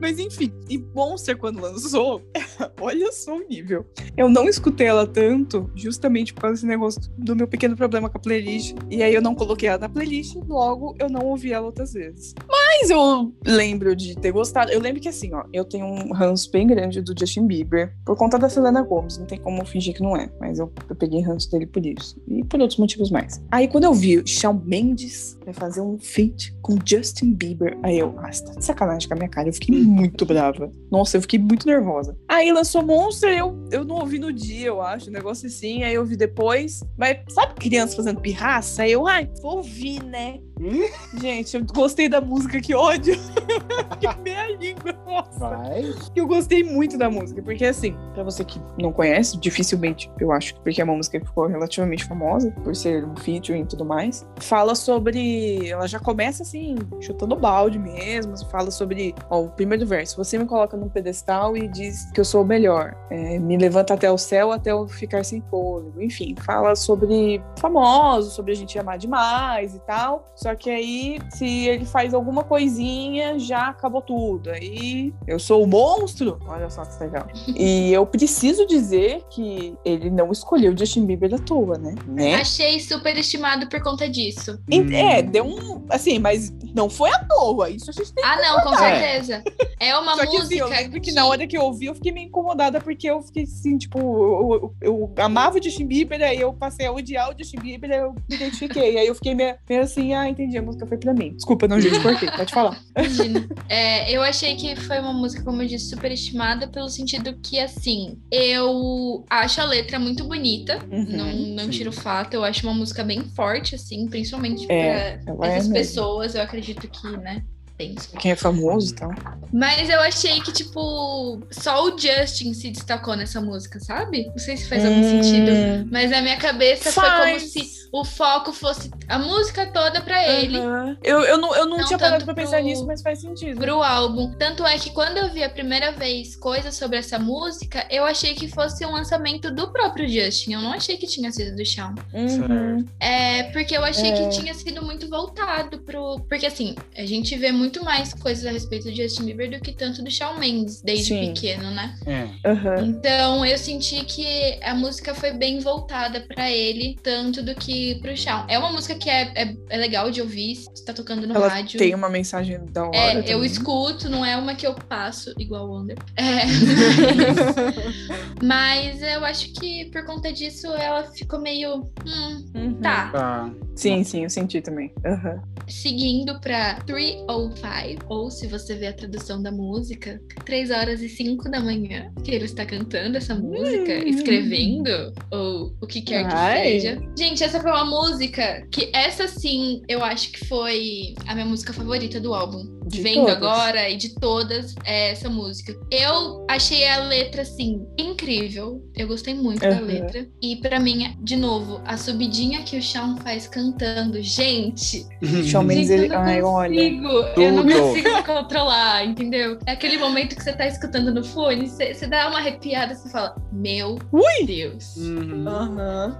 [0.00, 2.22] Mas enfim, e Monster, quando lançou,
[2.80, 3.84] olha só o nível.
[4.16, 8.18] Eu não escutei ela tanto, justamente por causa desse negócio do meu pequeno problema com
[8.18, 8.76] a playlist.
[8.90, 12.34] E aí eu não coloquei ela na playlist, logo eu não ouvi ela outras vezes.
[12.48, 12.57] Mas
[12.90, 14.70] eu lembro de ter gostado.
[14.70, 18.16] Eu lembro que assim, ó, eu tenho um ranço bem grande do Justin Bieber por
[18.16, 19.18] conta da Selena Gomez.
[19.18, 22.20] Não tem como fingir que não é, mas eu, eu peguei ranço dele por isso.
[22.26, 23.42] E por outros motivos mais.
[23.50, 28.14] Aí quando eu vi Shawn Mendes vai fazer um feat com Justin Bieber, aí eu,
[28.18, 29.48] ah, tá de sacanagem com a minha cara.
[29.48, 30.70] Eu fiquei muito brava.
[30.90, 32.16] Nossa, eu fiquei muito nervosa.
[32.28, 35.82] Aí lançou Monster, eu, eu não ouvi no dia, eu acho, um negócio assim.
[35.82, 36.82] Aí eu ouvi depois.
[36.96, 38.82] Mas sabe criança fazendo pirraça?
[38.82, 40.40] Aí eu, ai, vou ouvir, né?
[41.20, 43.14] Gente, eu gostei da música, que ódio.
[44.00, 45.48] Queimei a língua, nossa.
[45.48, 45.94] Vai.
[46.14, 50.54] Eu gostei muito da música, porque assim, pra você que não conhece, dificilmente, eu acho,
[50.60, 54.26] porque é uma música que ficou relativamente famosa, por ser um featuring e tudo mais,
[54.40, 55.68] fala sobre.
[55.68, 59.14] Ela já começa assim, chutando balde mesmo, fala sobre.
[59.30, 62.46] Ó, o primeiro verso: Você me coloca num pedestal e diz que eu sou o
[62.46, 62.96] melhor.
[63.10, 66.00] É, me levanta até o céu até eu ficar sem fôlego.
[66.02, 70.26] Enfim, fala sobre famosos, sobre a gente amar demais e tal.
[70.34, 74.50] Só que aí, se ele faz alguma coisinha, já acabou tudo.
[74.50, 76.38] Aí eu sou o monstro.
[76.46, 77.26] Olha só que legal.
[77.58, 81.94] E eu preciso dizer que ele não escolheu Justin Bieber à toa, né?
[82.06, 82.34] né?
[82.36, 84.58] Achei super estimado por conta disso.
[84.70, 85.84] Em- É, deu um.
[85.90, 87.70] Assim, mas não foi à toa.
[87.70, 89.00] Isso a gente tem Ah, não, com É.
[89.00, 89.42] certeza.
[89.80, 91.94] É uma Só que assim, música eu lembro que na hora que eu ouvi, eu
[91.94, 96.22] fiquei meio incomodada, porque eu fiquei assim, tipo, eu, eu, eu amava o Justin Bieber,
[96.22, 98.98] aí eu passei a odiar o Justin Bieber, aí eu me identifiquei.
[98.98, 101.34] aí eu fiquei meio, meio assim, ah, entendi, a música foi pra mim.
[101.34, 102.80] Desculpa, não, gente, cortei, pode falar.
[102.96, 103.46] Imagina.
[103.68, 107.58] É, eu achei que foi uma música, como eu disse, super estimada, pelo sentido que,
[107.58, 110.78] assim, eu acho a letra muito bonita.
[110.90, 111.70] Uhum, não não sim.
[111.70, 112.34] tiro o fato.
[112.34, 115.74] Eu acho uma música bem forte, assim, principalmente É, pra é essas mesmo.
[115.74, 116.34] pessoas.
[116.34, 117.42] Eu acredito que, né?
[117.78, 118.10] Penso.
[118.18, 119.10] Quem é famoso e tal.
[119.52, 124.26] Mas eu achei que, tipo, só o Justin se destacou nessa música, sabe?
[124.26, 125.88] Não sei se faz algum Hum, sentido.
[125.90, 127.52] Mas na minha cabeça foi como Faz.
[127.52, 130.58] se o foco fosse a música toda pra ele.
[130.58, 130.96] Aham.
[131.02, 133.58] Eu, eu não, eu não, Não tinha parado pra pensar pro- nisso, mas faz sentido.
[133.60, 134.32] pro álbum.
[134.32, 138.34] Tanto é que quando eu vi a primeira vez coisas sobre essa música, eu achei
[138.34, 140.54] que fosse um lançamento do próprio Justin.
[140.54, 141.94] Eu não achei que tinha sido do Shawn.
[142.12, 142.84] Uhum.
[143.00, 144.12] É, porque eu achei É.
[144.12, 146.20] que tinha sido muito voltado pro.
[146.28, 149.72] Porque assim, a gente vê muito mais coisas a respeito do Justin Bieber do que
[149.72, 151.32] tanto do Shawn Mendes, desde Sim.
[151.32, 151.94] pequeno, né?
[152.06, 152.48] É.
[152.48, 152.86] Aham.
[152.86, 158.16] Então eu senti que a música foi bem voltada pra ele, tanto do que pro
[158.16, 158.44] Shawn.
[158.48, 161.48] É uma música que é, é, é legal de ouvir, se tá tocando no Ela
[161.48, 161.78] rádio.
[161.78, 162.96] tem uma mensagem da hora.
[162.96, 163.46] É, eu também.
[163.46, 165.96] escuto, não é uma que eu passo, igual o Wonder.
[166.16, 166.38] É,
[168.42, 171.90] mas eu acho que por conta disso ela ficou meio.
[172.06, 172.74] hum, Uhum.
[172.80, 173.10] tá.
[173.10, 173.50] Tá.
[173.78, 174.92] Sim, sim, eu senti também.
[175.06, 175.40] Aham.
[175.68, 181.48] Seguindo pra 305, ou se você vê a tradução da música, 3 horas e 5
[181.50, 184.08] da manhã, que ele está cantando essa música, Hum.
[184.08, 186.62] escrevendo, ou o que quer que Ai.
[186.80, 186.98] seja.
[187.16, 191.72] Gente, essa foi uma música que, essa sim, eu acho que foi a minha música
[191.72, 192.77] favorita do álbum.
[192.88, 193.36] De Vendo todas.
[193.36, 195.74] agora e de todas é essa música.
[195.90, 198.82] Eu achei a letra, assim, incrível.
[198.96, 199.80] Eu gostei muito da Aham.
[199.82, 200.26] letra.
[200.42, 204.22] E pra mim, de novo, a subidinha que o Shawn faz cantando.
[204.22, 205.06] Gente,
[205.44, 206.06] Shawn Mendes, ele.
[206.06, 206.74] eu não Ai, olha.
[206.82, 207.08] consigo,
[207.40, 207.78] eu não Tudo.
[207.80, 209.58] consigo me controlar, entendeu?
[209.66, 213.34] É aquele momento que você tá escutando no fone, você, dá uma arrepiada, você fala,
[213.52, 214.46] meu Ui!
[214.46, 214.96] Deus.
[214.96, 215.44] Uhum.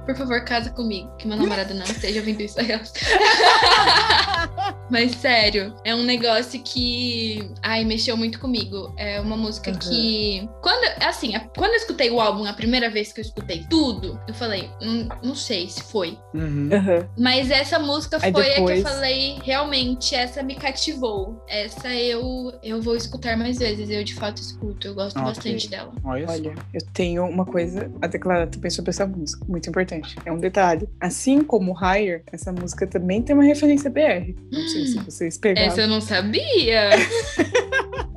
[0.07, 2.69] Por favor, casa comigo, que meu namorado não esteja ouvindo isso aí.
[4.91, 7.51] Mas sério, é um negócio que.
[7.63, 8.93] Ai, mexeu muito comigo.
[8.97, 9.79] É uma música Uhum.
[9.79, 10.49] que.
[10.63, 14.19] Quando, assim, a- quando eu escutei o álbum a primeira vez que eu escutei tudo,
[14.27, 16.19] eu falei, hum, não sei se foi.
[16.35, 16.69] Uhum.
[16.73, 17.09] Aham.
[17.19, 21.43] Mas essa música foi a que depois- eu falei, realmente, essa me cativou.
[21.49, 23.91] Essa eu, eu vou escutar mais vezes.
[23.91, 24.87] Eu de fato escuto.
[24.87, 25.29] Eu gosto Ok.
[25.29, 25.93] bastante dela.
[26.05, 26.27] Olha.
[26.29, 30.17] Olha, eu tenho uma coisa a declarar também sobre essa música, muito importante.
[30.25, 30.89] É um detalhe.
[31.01, 34.35] Assim como Higher, essa música também tem uma referência BR.
[34.51, 35.69] Não sei se vocês pegaram.
[35.69, 36.91] Essa eu não sabia.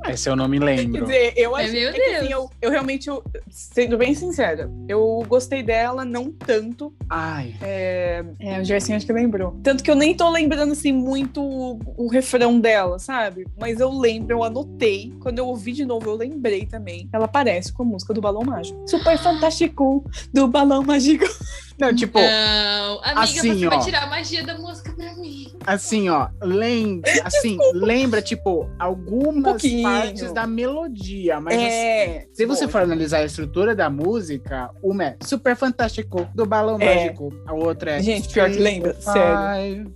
[0.08, 1.04] Esse eu não me Quer lembro.
[1.06, 5.24] dizer, eu acho meu é que, assim, eu, eu realmente, eu- sendo bem sincera, eu
[5.28, 6.92] gostei dela, não tanto.
[7.08, 7.54] Ai.
[7.62, 9.58] É, é, o Gerson acho que lembrou.
[9.62, 13.46] Tanto que eu nem tô lembrando, assim, muito o, o refrão dela, sabe?
[13.58, 15.12] Mas eu lembro, eu anotei.
[15.20, 17.08] Quando eu ouvi de novo, eu lembrei também.
[17.12, 18.82] Ela parece com a música do Balão Mágico.
[18.88, 21.24] Super fantástico do Balão Mágico.
[21.82, 23.80] Não, tipo, Não, amiga, assim, você vai ó.
[23.80, 25.52] tirar a magia da música pra mim.
[25.66, 29.82] assim, ó, lembra, assim, lembra, tipo, algumas pouquinho.
[29.82, 32.26] partes da melodia, mas assim, é.
[32.32, 36.94] se você for analisar a estrutura da música, uma é super fantástico do balão É.
[36.94, 39.92] mágico, a outra é Gente, pior que lembra, sério.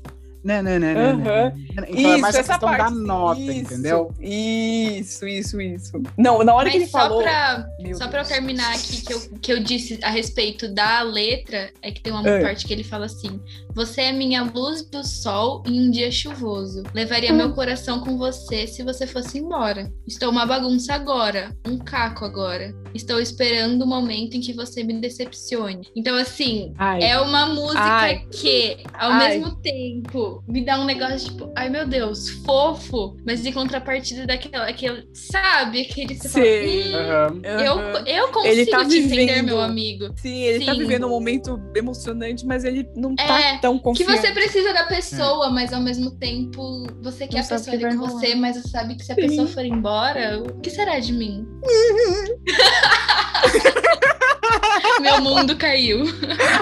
[0.46, 1.54] Né, né, né, né, né.
[1.72, 2.94] Então é Isso, mais a essa questão da parte.
[2.98, 4.14] nota, Isso, entendeu?
[4.20, 6.02] Isso, isso, isso.
[6.16, 7.22] Não, na hora que ele Mas só falou.
[7.22, 8.28] pra, só pra eu Deus.
[8.28, 12.26] terminar aqui, que eu, que eu disse a respeito da letra, é que tem uma
[12.28, 12.40] É.
[12.42, 13.40] parte que ele fala assim:
[13.74, 16.84] Você é minha luz do sol em um dia chuvoso.
[16.94, 17.36] Levaria Hum.
[17.36, 19.90] meu coração com você se você fosse embora.
[20.06, 22.72] Estou uma bagunça agora, um caco agora.
[22.94, 25.88] Estou esperando o momento em que você me decepcione.
[25.94, 28.24] Então, assim, Ai, é uma música Ai.
[28.32, 29.28] que, ao Ai.
[29.38, 34.66] mesmo tempo, me dá um negócio tipo, ai meu Deus, fofo, mas de contrapartida daquela,
[34.68, 35.82] aquele, sabe?
[35.82, 36.92] Aquele que você Sei.
[36.92, 38.04] fala, hum, eu, aham.
[38.06, 39.46] eu consigo Ele tá te entender, vivendo.
[39.46, 40.12] meu amigo.
[40.16, 40.78] Sim, ele tá Sim.
[40.78, 44.20] vivendo um momento emocionante, mas ele não tá É, tão Que confiante.
[44.20, 47.96] você precisa da pessoa, mas ao mesmo tempo você quer Não a pessoa que ali
[47.96, 48.20] com rolar.
[48.20, 49.20] você, mas você sabe que se a Sim.
[49.22, 51.46] pessoa for embora, o que será de mim?
[55.00, 56.04] Meu mundo caiu.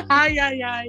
[0.08, 0.86] Ai, ai, ai.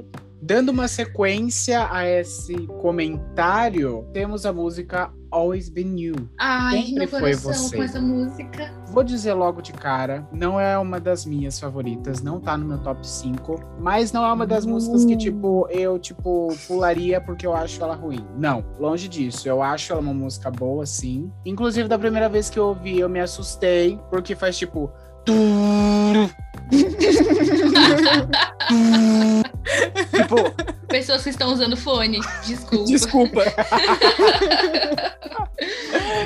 [0.47, 6.29] Dando uma sequência a esse comentário, temos a música Always Been You.
[6.39, 7.75] Ai, Sempre meu foi coração você.
[7.77, 8.71] com essa música.
[8.91, 12.77] Vou dizer logo de cara, não é uma das minhas favoritas, não tá no meu
[12.77, 14.73] top 5, mas não é uma das Hum.
[14.73, 18.23] músicas que, tipo, eu, tipo, pularia porque eu acho ela ruim.
[18.37, 19.49] Não, longe disso.
[19.49, 21.31] Eu acho ela uma música boa, sim.
[21.43, 24.91] Inclusive, da primeira vez que eu ouvi, eu me assustei, porque faz, tipo...
[30.11, 30.35] tipo,
[30.87, 32.21] Pessoas que estão usando fone.
[32.45, 32.85] Desculpa.
[32.85, 33.43] Desculpa.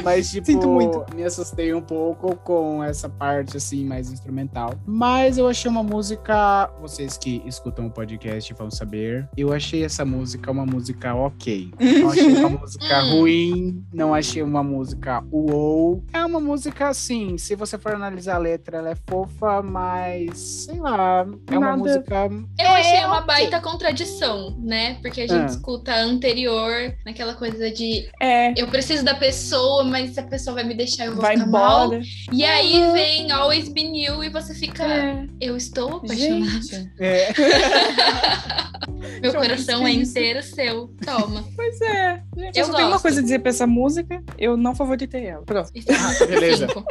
[0.03, 1.05] Mas, tipo, Sinto muito.
[1.15, 4.73] me assustei um pouco com essa parte, assim, mais instrumental.
[4.85, 6.69] Mas eu achei uma música.
[6.81, 9.27] Vocês que escutam o podcast vão saber.
[9.37, 11.71] Eu achei essa música uma música ok.
[11.79, 13.83] Não achei uma música ruim.
[13.93, 16.03] Não achei uma música uou.
[16.13, 20.37] É uma música, assim, se você for analisar a letra, ela é fofa, mas.
[20.39, 21.25] Sei lá.
[21.47, 21.77] É uma Nada.
[21.77, 22.29] música.
[22.59, 23.27] Eu É, achei uma ok.
[23.27, 24.95] baita contradição, né?
[25.01, 25.45] Porque a gente Ah.
[25.45, 30.55] escuta a anterior, naquela coisa de É, eu preciso da pessoa, mas se a pessoa
[30.55, 31.85] vai me deixar, eu vou vai ficar mal.
[31.87, 32.01] embora.
[32.31, 32.93] E aí Uhum.
[32.93, 35.25] vem Always Be New e você fica, É.
[35.41, 36.61] eu estou apaixonada.
[36.61, 37.29] Gente, É.
[39.21, 40.87] Meu Já coração é inteiro seu.
[41.05, 41.43] Toma.
[41.55, 42.21] pois é.
[42.37, 43.01] Gente, eu, Eu só tenho uma gosto.
[43.03, 44.23] coisa a dizer pra essa música.
[44.37, 45.43] Eu não favoritei ela.
[45.43, 45.69] Pronto.
[45.73, 46.67] Está Ah, beleza.
[46.67, 46.85] cinco.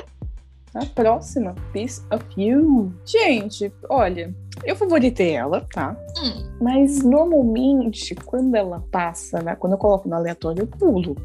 [0.74, 2.92] A próxima, Piece of You.
[3.04, 4.32] Gente, olha,
[4.64, 5.96] eu favoritei ela, tá?
[6.22, 9.56] Hum, Mas normalmente, quando ela passa, né?
[9.56, 11.16] Quando eu coloco no aleatório, eu pulo.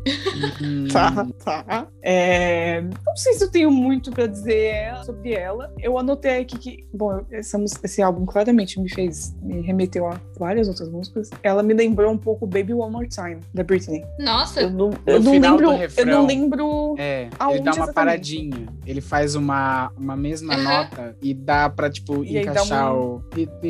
[0.62, 0.88] Hum.
[0.92, 1.88] Tá, tá.
[2.02, 5.72] É, Não sei se eu tenho muito pra dizer sobre ela.
[5.80, 10.20] Eu anotei aqui que, bom, essa música- esse álbum claramente me fez, me remeteu a
[10.38, 11.30] várias outras músicas.
[11.42, 14.04] Ela me lembrou um pouco Baby One More Time, da Britney.
[14.20, 15.72] nossa, Eu não, eu não lembro.
[15.72, 16.06] Eu refrão.
[16.22, 16.96] não lembro.
[16.98, 17.94] É, ele Aonde dá uma exatamente?
[17.94, 18.68] paradinha.
[18.86, 20.64] Ele faz uma, uma mesma Aham.
[20.64, 23.22] nota e dá pra, tipo, E encaixar um-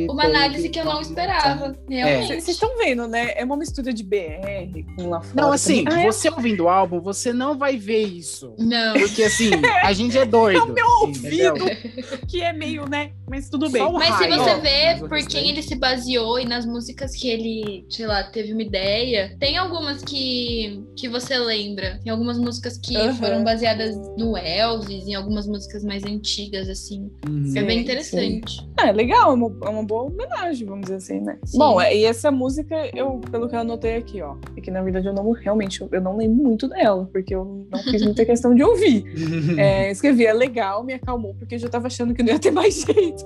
[0.06, 0.12] o.
[0.12, 1.72] uma análise que eu não esperava.
[1.88, 2.26] Realmente.
[2.26, 3.32] Vocês estão vendo, né?
[3.36, 5.42] É uma mistura de BR com lá fora.
[5.42, 6.06] Não, assim, também.
[6.06, 8.54] É você ouvindo álbum, você não vai ver isso.
[8.58, 8.94] Não.
[8.94, 9.50] Porque, assim,
[9.82, 10.54] a gente é doido.
[10.54, 11.54] É o meu entendeu?
[11.54, 12.26] ouvido.
[12.28, 13.12] que é meio, né?
[13.28, 13.82] Mas tudo bem.
[13.92, 15.48] Mas se raio, você ó, vê por quem daí.
[15.50, 20.02] ele se baseou e nas músicas que ele, sei lá, teve uma ideia, tem algumas
[20.02, 21.98] que, que você lembra.
[22.02, 23.14] Tem algumas músicas que Aham.
[23.14, 27.10] foram baseadas no Elvis, em algumas músicas mais antigas, assim.
[27.26, 27.52] Uhum.
[27.56, 28.68] é bem Sim, interessante.
[28.78, 31.38] Ah, é legal, é uma, é uma boa homenagem, vamos dizer assim, né?
[31.44, 31.58] Sim.
[31.58, 34.82] Bom, é, e essa música, eu, pelo que eu anotei aqui, ó, é que na
[34.82, 38.54] verdade eu não realmente eu não lembro muito dela, porque eu não fiz muita questão
[38.54, 39.04] de ouvir.
[39.58, 42.50] É, escrevi, é legal, me acalmou, porque eu já tava achando que não ia ter
[42.50, 43.24] mais jeito.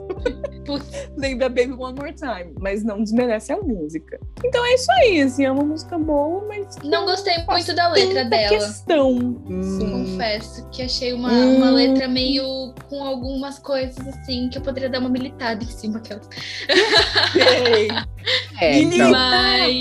[1.16, 4.18] Lembra Baby One More Time, mas não desmerece a música.
[4.44, 8.24] Então é isso aí, assim, é uma música boa, mas não gostei muito da letra
[8.24, 8.48] dela.
[8.50, 9.11] questão.
[9.12, 11.57] Hum, Confesso que achei uma, Hum.
[11.57, 15.98] uma letra meio com algumas coisas assim que eu poderia dar uma militada em cima
[15.98, 16.20] aquela.
[17.33, 17.88] Sei.
[18.61, 19.11] é, então.
[19.11, 19.74] Mas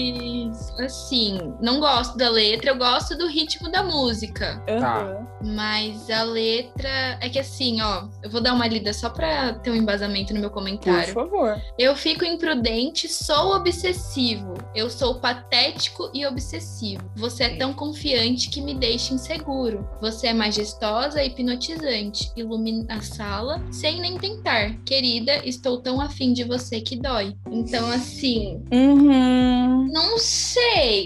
[0.80, 4.62] assim, não gosto da letra, eu gosto do ritmo da música.
[4.70, 5.28] Aham.
[5.44, 9.70] Mas a letra é que assim, ó, eu vou dar uma lida só pra ter
[9.70, 11.14] um embasamento no meu Por comentário.
[11.14, 11.62] favor.
[11.78, 14.56] Eu fico imprudente, sou obsessivo.
[14.76, 17.04] Eu sou patético e obsessivo.
[17.16, 19.88] Você é tão confiante que me deixa inseguro.
[20.02, 22.32] Você é majestosa e hipnotizante.
[22.36, 24.76] Ilumina a sala sem nem tentar.
[24.86, 27.36] Querida, estou tão afim de você que dói.
[27.52, 29.88] Então, assim, Uhum.
[29.92, 30.47] não sei,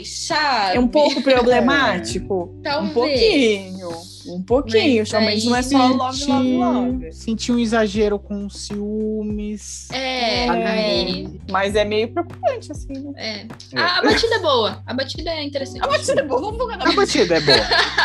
[0.05, 0.77] sabe?
[0.77, 2.59] É um pouco problemático.
[2.63, 2.89] Talvez.
[2.91, 4.11] Um pouquinho.
[4.27, 4.99] Um pouquinho.
[4.99, 7.11] Mas Somente não é só love, love, love.
[7.11, 9.89] Senti um exagero com ciúmes.
[9.91, 10.49] É, É.
[10.49, 11.39] aí.
[11.49, 13.47] Mas é meio preocupante, assim, né?
[13.73, 13.79] É.
[13.79, 14.83] A, a batida é boa.
[14.85, 15.83] A batida é interessante.
[15.83, 17.57] A batida é boa, vamos focar na A batida é boa.
[17.57, 18.01] batida.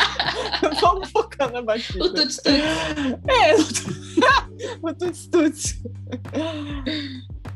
[0.81, 2.03] Vamos focar na batida.
[2.05, 2.47] O tuts tuts.
[3.29, 3.55] É,
[4.83, 5.79] o tuts tuts.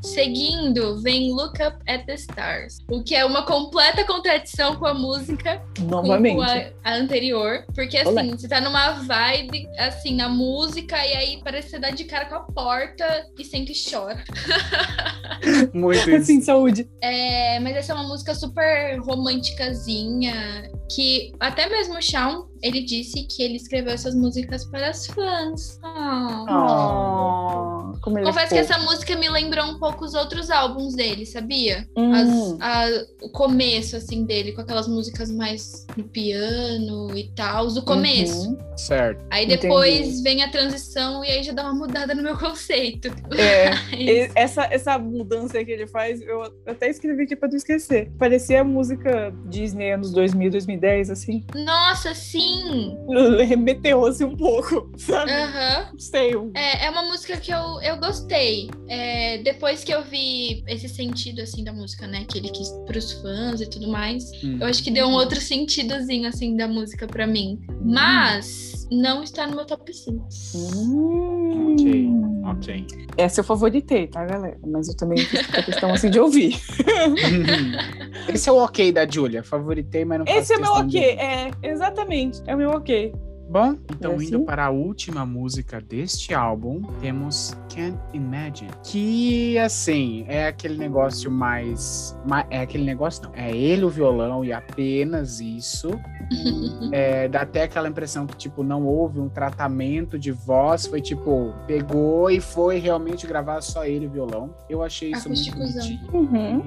[0.02, 4.94] Seguindo, vem Look Up at the Stars, o que é uma completa contradição com a
[4.94, 6.40] música com Novamente.
[6.84, 8.24] a, a anterior, porque assim, Olé.
[8.30, 12.26] você tá numa vibe assim na música e aí parece que você dá de cara
[12.26, 14.24] com a porta e sente e chora.
[15.72, 16.16] Muito isso.
[16.16, 16.88] Assim, saúde.
[17.02, 23.22] É, mas essa é uma música super românticazinha, que até mesmo o Shawn, ele disse
[23.24, 25.78] que ele escreveu essas músicas para as fãs.
[25.82, 26.44] Ah.
[27.94, 30.94] Oh, como ele é Confesso que essa música me lembrou um pouco os outros álbuns
[30.94, 31.86] dele, sabia?
[31.96, 32.12] Hum.
[32.12, 37.82] As- a- o começo, assim, dele, com aquelas músicas mais no piano e tal, o
[37.82, 38.48] começo.
[38.50, 38.58] Uhum.
[38.76, 39.24] Certo.
[39.30, 39.62] Aí Entendi.
[39.62, 43.08] depois vem a transição e aí já dá uma mudada no meu conceito.
[43.36, 48.10] É, Mas- essa, essa mudança que ele faz, eu até escrevi aqui pra não esquecer.
[48.18, 51.44] Parecia a música Disney anos 2000, 2010, assim.
[51.54, 52.49] Nossa, sim!
[53.46, 55.30] Remeteu-se um pouco, sabe?
[55.32, 55.88] Aham.
[55.92, 56.36] Não sei.
[56.36, 58.70] um- É, é uma música que eu, eu gostei.
[58.88, 62.24] É, depois que eu vi esse sentido, assim, da música, né?
[62.28, 64.24] Que ele quis pros fãs e tudo mais.
[64.44, 64.58] Hum.
[64.60, 67.58] Eu acho que deu um outro sentidozinho, assim, da música pra mim.
[67.84, 70.26] Mas não está no meu top 5.
[70.54, 71.72] Hum.
[71.72, 72.08] Ok,
[72.44, 72.86] ok.
[73.16, 74.58] Essa eu favoritei, tá, galera?
[74.66, 76.58] Mas eu também fiz a questão assim de ouvir.
[78.36, 79.42] Esse é o ok da Julia.
[79.42, 81.10] Favoritei, mas não Esse é meu questão de- ok.
[81.18, 82.42] É, exatamente.
[82.46, 83.12] É o meu ok.
[83.50, 84.44] Bom, então É indo assim?
[84.44, 88.70] para a última música deste álbum, temos Can't Imagine.
[88.84, 92.16] Que, assim, é aquele negócio mais...
[92.24, 93.32] ma- É aquele negócio, não.
[93.34, 95.88] É ele, o violão, e apenas isso.
[96.92, 100.86] É, dá até aquela impressão que, tipo, não houve um tratamento de voz.
[100.86, 104.54] Foi, tipo, pegou e foi realmente gravar só ele, o violão.
[104.68, 106.00] Eu achei isso muito bonitinho.
[106.12, 106.62] Uhum.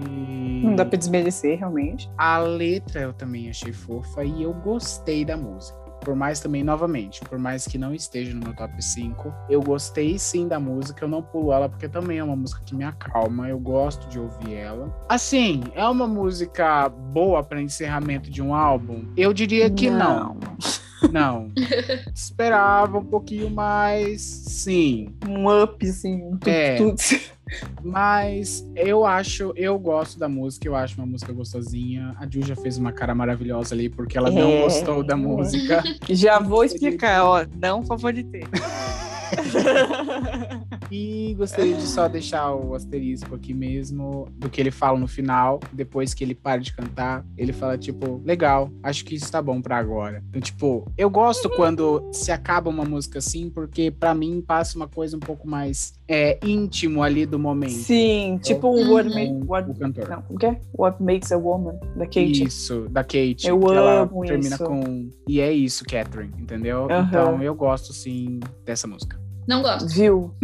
[0.62, 2.10] E Não dá pra desmerecer, realmente.
[2.18, 5.78] a letra eu também achei fofa e eu gostei da música.
[6.04, 10.20] Por mais também, novamente, por mais que não esteja no meu top 5, eu gostei
[10.20, 13.48] sim da música, eu não pulo ela porque também é uma música que me acalma,
[13.48, 14.94] eu gosto de ouvir ela.
[15.08, 19.06] Assim, é uma música boa para encerramento de um álbum?
[19.16, 20.38] Eu diria que não.
[21.12, 21.52] Não.
[22.16, 25.14] Esperava um pouquinho mais, sim.
[25.28, 26.24] Um up, assim.
[26.24, 26.78] Um É.
[27.84, 32.16] Mas eu acho, eu gosto da música, eu acho uma música gostosinha.
[32.20, 34.62] A Ju já fez uma cara maravilhosa ali porque ela não É.
[34.64, 35.84] gostou da música.
[36.10, 37.46] Já vou explicar, ó.
[37.62, 38.44] Não favoritei.
[40.96, 45.60] E gostaria de só deixar o asterisco aqui mesmo do que ele fala no final,
[45.72, 49.60] depois que ele para de cantar, ele fala tipo, legal, acho que isso tá bom
[49.60, 50.24] pra agora.
[50.30, 54.88] Então, tipo, eu gosto quando se acaba uma música assim, porque pra mim passa uma
[54.88, 57.72] coisa um pouco mais é, íntimo ali do momento.
[57.72, 58.94] Sim, tipo o Uhum.
[58.94, 60.10] What, Com Ma- What, o cantor.
[60.10, 60.62] não, que é?
[60.78, 62.44] What Makes a Woman, da Kate.
[62.44, 63.48] Isso, da Kate.
[63.48, 64.64] Eu que ela amo termina isso.
[64.64, 65.10] com.
[65.28, 66.88] E é isso, Catherine, entendeu?
[67.08, 69.23] Então eu gosto sim dessa música.
[69.48, 69.88] Não gosto.
[69.88, 70.34] Viu?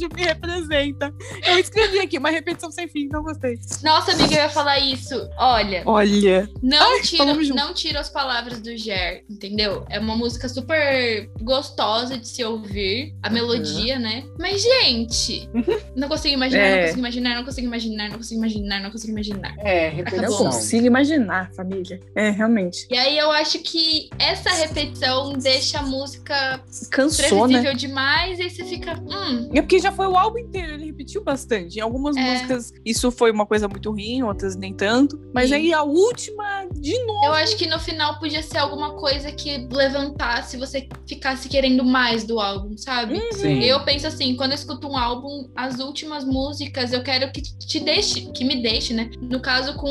[0.00, 1.14] Ai, me representa.
[1.46, 3.58] Eu escrevi aqui uma repetição sem fim, não gostei.
[3.82, 5.28] Nossa, amiga, eu ia falar isso.
[5.38, 6.48] Olha, Olha.
[6.62, 7.56] não tira, falamos junto.
[7.58, 9.84] não tira as palavras do Ger, entendeu?
[9.90, 14.24] É uma música super gostosa de se ouvir, a melodia, né?
[14.38, 15.48] Mas, gente,
[15.96, 16.82] não consigo imaginar, não É.
[16.82, 19.54] consigo imaginar, não consigo imaginar, não consigo imaginar, não consigo imaginar.
[19.58, 20.04] É, Acabou.
[20.04, 20.44] repetição.
[20.46, 22.00] consigo imaginar, família.
[22.16, 22.86] É, realmente.
[22.90, 27.60] E aí eu acho que essa repetição deixa a música Cansou, né?
[27.60, 30.86] previsível demais, e aí você fica, hum, É porque já foi o álbum inteiro, ele
[30.86, 31.76] repetiu bastante.
[31.78, 32.20] Em algumas É.
[32.20, 35.20] músicas isso foi uma coisa muito ruim, outras nem tanto.
[35.34, 35.56] Mas Sim.
[35.56, 37.26] aí a última, de novo.
[37.26, 42.24] Eu acho que no final podia ser alguma coisa que levantasse você ficasse querendo mais
[42.24, 43.20] do álbum, sabe?
[43.32, 43.62] Sim.
[43.62, 47.80] Eu penso assim, quando eu escuto um álbum, as últimas músicas eu quero que te
[47.80, 49.10] deixe, que me deixe, né?
[49.20, 49.88] No caso, com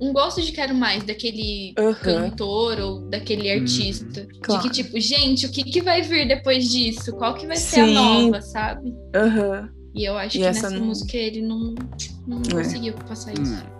[0.00, 2.00] um gosto de quero mais daquele Aham.
[2.02, 4.26] cantor ou daquele Hum, artista.
[4.42, 4.62] claro.
[4.62, 7.12] De que, tipo, gente, o que, que vai vir depois disso?
[7.16, 7.94] Qual que vai ser a Sim.
[7.94, 8.94] nova, sabe?
[9.14, 9.68] Aham.
[9.94, 11.74] E eu acho E que essa nessa não- música ele não,
[12.26, 12.52] não É.
[12.52, 13.54] conseguiu passar isso.
[13.54, 13.77] Hum.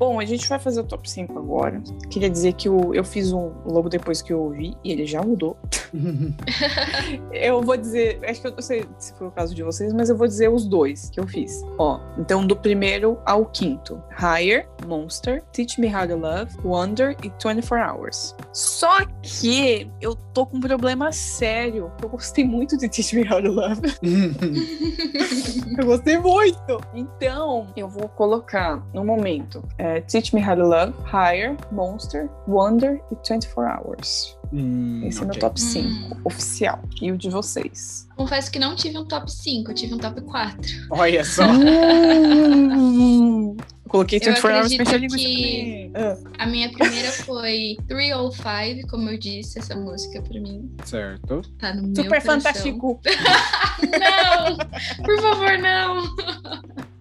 [0.00, 1.82] Bom, a gente vai fazer o top 5 agora.
[2.08, 5.20] Queria dizer que o, eu fiz um logo depois que eu ouvi e ele já
[5.22, 5.58] mudou.
[7.32, 10.08] Eu vou dizer, acho que eu não sei se foi o caso de vocês, mas
[10.08, 11.64] eu vou dizer os dois que eu fiz.
[11.78, 17.28] Ó, então do primeiro ao quinto: Higher, Monster, Teach Me How to Love, Wonder e
[17.28, 18.36] 24 Hours.
[18.52, 21.90] Só que eu tô com um problema sério.
[22.00, 23.80] Eu gostei muito de Teach Me How to Love.
[25.78, 26.80] Eu gostei muito.
[26.94, 33.00] Então, eu vou colocar no momento é, Teach Me How to Love, Higher, Monster, Wonder
[33.10, 34.36] e 24 Hours.
[34.52, 36.80] Hum, Esse é meu top 5 oficial.
[37.00, 38.08] E o de vocês?
[38.16, 40.56] Confesso que não tive um top 5, eu tive um top 4.
[40.90, 41.44] Olha só.
[41.44, 43.56] Hum.
[43.90, 45.90] Coloquei Eu 24 Hours acredito pra encher que-.
[45.96, 51.42] Ah, A minha primeira foi 305, como eu disse, essa música pra mim Certo.
[51.58, 52.40] tá no meu Super coração.
[52.40, 53.00] fantástico.
[53.82, 54.56] Não!
[55.04, 56.04] Por favor, não!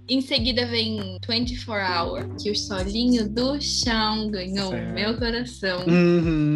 [0.10, 4.94] Em seguida vem 24 Hour, que o solinho do chão ganhou Certo.
[4.94, 5.86] meu coração.
[5.88, 6.56] Uhum.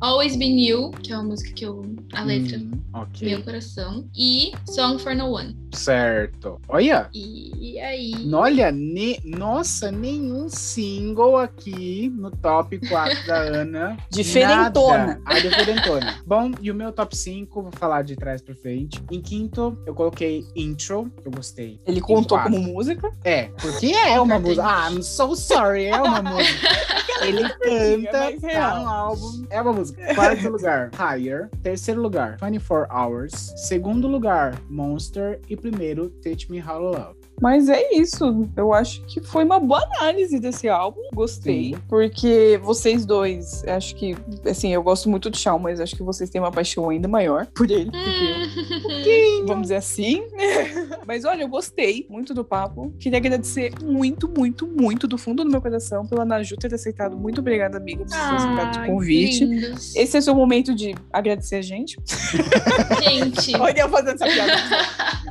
[0.00, 1.80] Always Been You, que é uma música que eu.
[2.12, 3.26] A letra, Hum, ok.
[3.26, 4.06] meu coração.
[4.14, 5.56] E Song for No One.
[5.74, 6.60] Certo.
[6.68, 7.08] Olha.
[7.12, 8.12] E aí.
[8.32, 13.96] Olha, ne- nossa, nenhum single aqui no top 4 da Ana.
[14.10, 14.96] Diferentona.
[15.06, 15.20] Nada.
[15.24, 16.18] A diferentona.
[16.26, 19.02] Bom, e o meu top 5, vou falar de trás pra frente.
[19.10, 21.80] Em quinto, eu coloquei Intro, que eu gostei.
[21.86, 22.52] Ele contou quatro.
[22.52, 23.10] como música.
[23.24, 24.64] É, porque é uma música.
[24.66, 26.68] Ah, I'm so sorry, é uma música.
[27.22, 29.46] Ele canta, mais tá no álbum.
[29.48, 30.14] É uma música.
[30.14, 31.48] Quarto lugar, Higher.
[31.62, 33.52] Terceiro lugar, 24 Hours.
[33.56, 35.40] Segundo lugar, Monster.
[35.48, 37.16] E primeiro, Teach Me to Love.
[37.40, 38.48] Mas é isso.
[38.56, 41.00] Eu acho que foi uma boa análise desse álbum.
[41.12, 41.74] Gostei.
[41.74, 41.80] Sim.
[41.88, 44.14] Porque vocês dois, acho que,
[44.48, 47.46] assim, eu gosto muito do Shawn, mas acho que vocês têm uma paixão ainda maior
[47.46, 47.90] por ele.
[47.90, 50.22] Porque Hum, vamos dizer assim.
[51.06, 52.92] Mas olha, eu gostei muito do papo.
[52.98, 57.16] Queria agradecer muito, muito, muito do fundo do meu coração pela Naju ter aceitado.
[57.16, 59.44] Muito obrigada, amiga, por ter aceitado o convite.
[59.44, 59.94] lindos.
[59.94, 61.98] Esse é o seu momento de agradecer a gente.
[63.04, 64.52] Gente, Olha eu fazendo essa piada.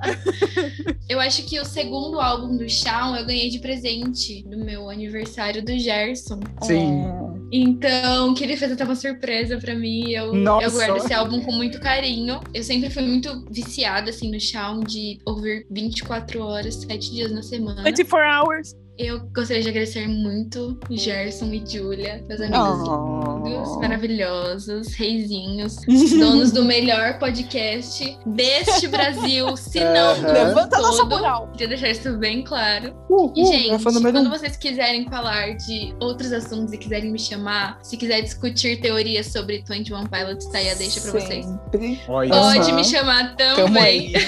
[1.10, 5.64] eu acho que o segundo álbum do Shawn eu ganhei de presente no meu aniversário
[5.64, 6.40] do Gerson.
[6.62, 7.04] Sim.
[7.52, 10.10] Então, que ele fez até uma surpresa pra mim.
[10.12, 10.66] Eu, Nossa.
[10.66, 12.40] eu guardo esse álbum com muito carinho.
[12.54, 17.44] Eu sempre fui muito viciada, assim, no Shawn, de ouvir 24 horas, 7 dias na
[17.44, 17.84] semana.
[17.84, 18.76] 24 hours.
[18.98, 23.33] Eu gostaria de agradecer muito Gerson e Julia, meus amigos Oh.
[23.44, 25.78] Lindos, maravilhosos, reizinhos,
[26.20, 30.32] donos do melhor podcast deste Brasil, se não do.
[30.32, 31.10] Levanta a nossa todo.
[31.10, 31.50] moral.
[31.54, 32.94] Queria deixar isso bem claro.
[33.10, 34.30] Uh, E, uh, gente, fã número quando um.
[34.30, 39.64] vocês quiserem falar de outros assuntos e quiserem me chamar, se quiser discutir teorias sobre
[39.68, 41.46] 21 Pilots, tá aí a deixa pra vocês.
[41.46, 42.00] Sempre.
[42.06, 44.14] Pode me chamar também.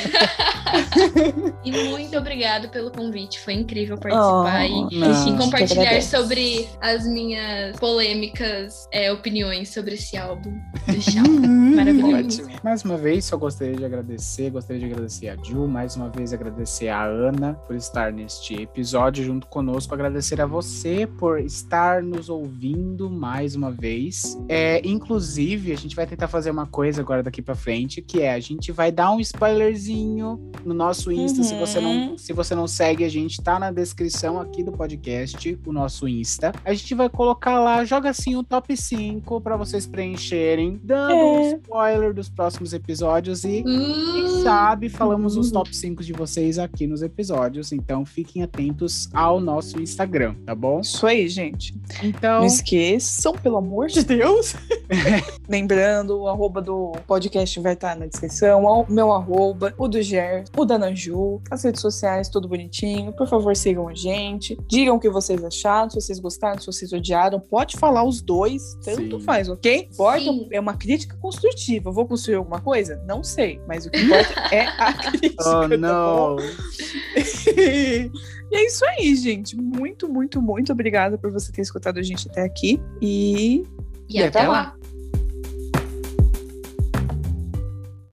[1.63, 3.39] E muito obrigada pelo convite.
[3.39, 9.95] Foi incrível participar Oh, e, não, e compartilhar sobre as minhas polêmicas é, opiniões sobre
[9.95, 11.25] esse álbum do Shawn.
[11.25, 11.75] Uhum.
[11.75, 12.43] Maravilhoso.
[12.43, 12.59] Ótimo.
[12.63, 16.33] Mais uma vez, só gostaria de agradecer, gostaria de agradecer a Ju, mais uma vez
[16.33, 22.29] agradecer a Ana por estar neste episódio junto conosco, agradecer a você por estar nos
[22.29, 24.37] ouvindo mais uma vez.
[24.49, 28.33] É, inclusive, a gente vai tentar fazer uma coisa agora daqui pra frente, que é
[28.33, 32.17] a gente vai dar um spoilerzinho no nosso Insta, se você não Uhum.
[32.17, 36.51] se você não segue, a gente tá na descrição aqui do podcast, o nosso Insta.
[36.63, 38.94] A gente vai colocar lá, joga assim o top 5
[39.43, 41.51] para vocês preencherem, dando um É.
[41.55, 45.53] spoiler dos próximos episódios e quem Uh, sabe falamos os Uhum.
[45.53, 47.71] top 5 de vocês aqui nos episódios.
[47.71, 50.79] Então fiquem atentos ao nosso Instagram, tá bom?
[50.81, 51.75] Isso aí, gente.
[52.03, 54.55] Então, Não esqueçam, pelo amor de Deus.
[55.47, 60.43] Lembrando, o arroba do podcast vai estar na descrição, o meu arroba, o do Ger,
[60.57, 63.11] o da Nanju, as redes sociais, tudo bonitinho.
[63.13, 64.57] Por favor, sigam a gente.
[64.67, 67.39] Digam o que vocês acharam, se vocês gostaram, se vocês odiaram.
[67.39, 69.25] Pode falar os dois, tanto Sim.
[69.25, 69.89] faz, ok?
[69.91, 70.47] Importa, Sim.
[70.51, 71.89] é uma crítica construtiva.
[71.89, 73.01] Eu vou construir alguma coisa?
[73.07, 75.43] Não sei, mas o que importa é a crítica.
[75.43, 76.37] oh tá não.
[77.57, 78.09] e
[78.55, 79.55] é isso aí, gente.
[79.57, 82.79] Muito, muito, muito obrigada por você ter escutado a gente até aqui.
[83.01, 83.63] E
[84.07, 84.75] e até lá.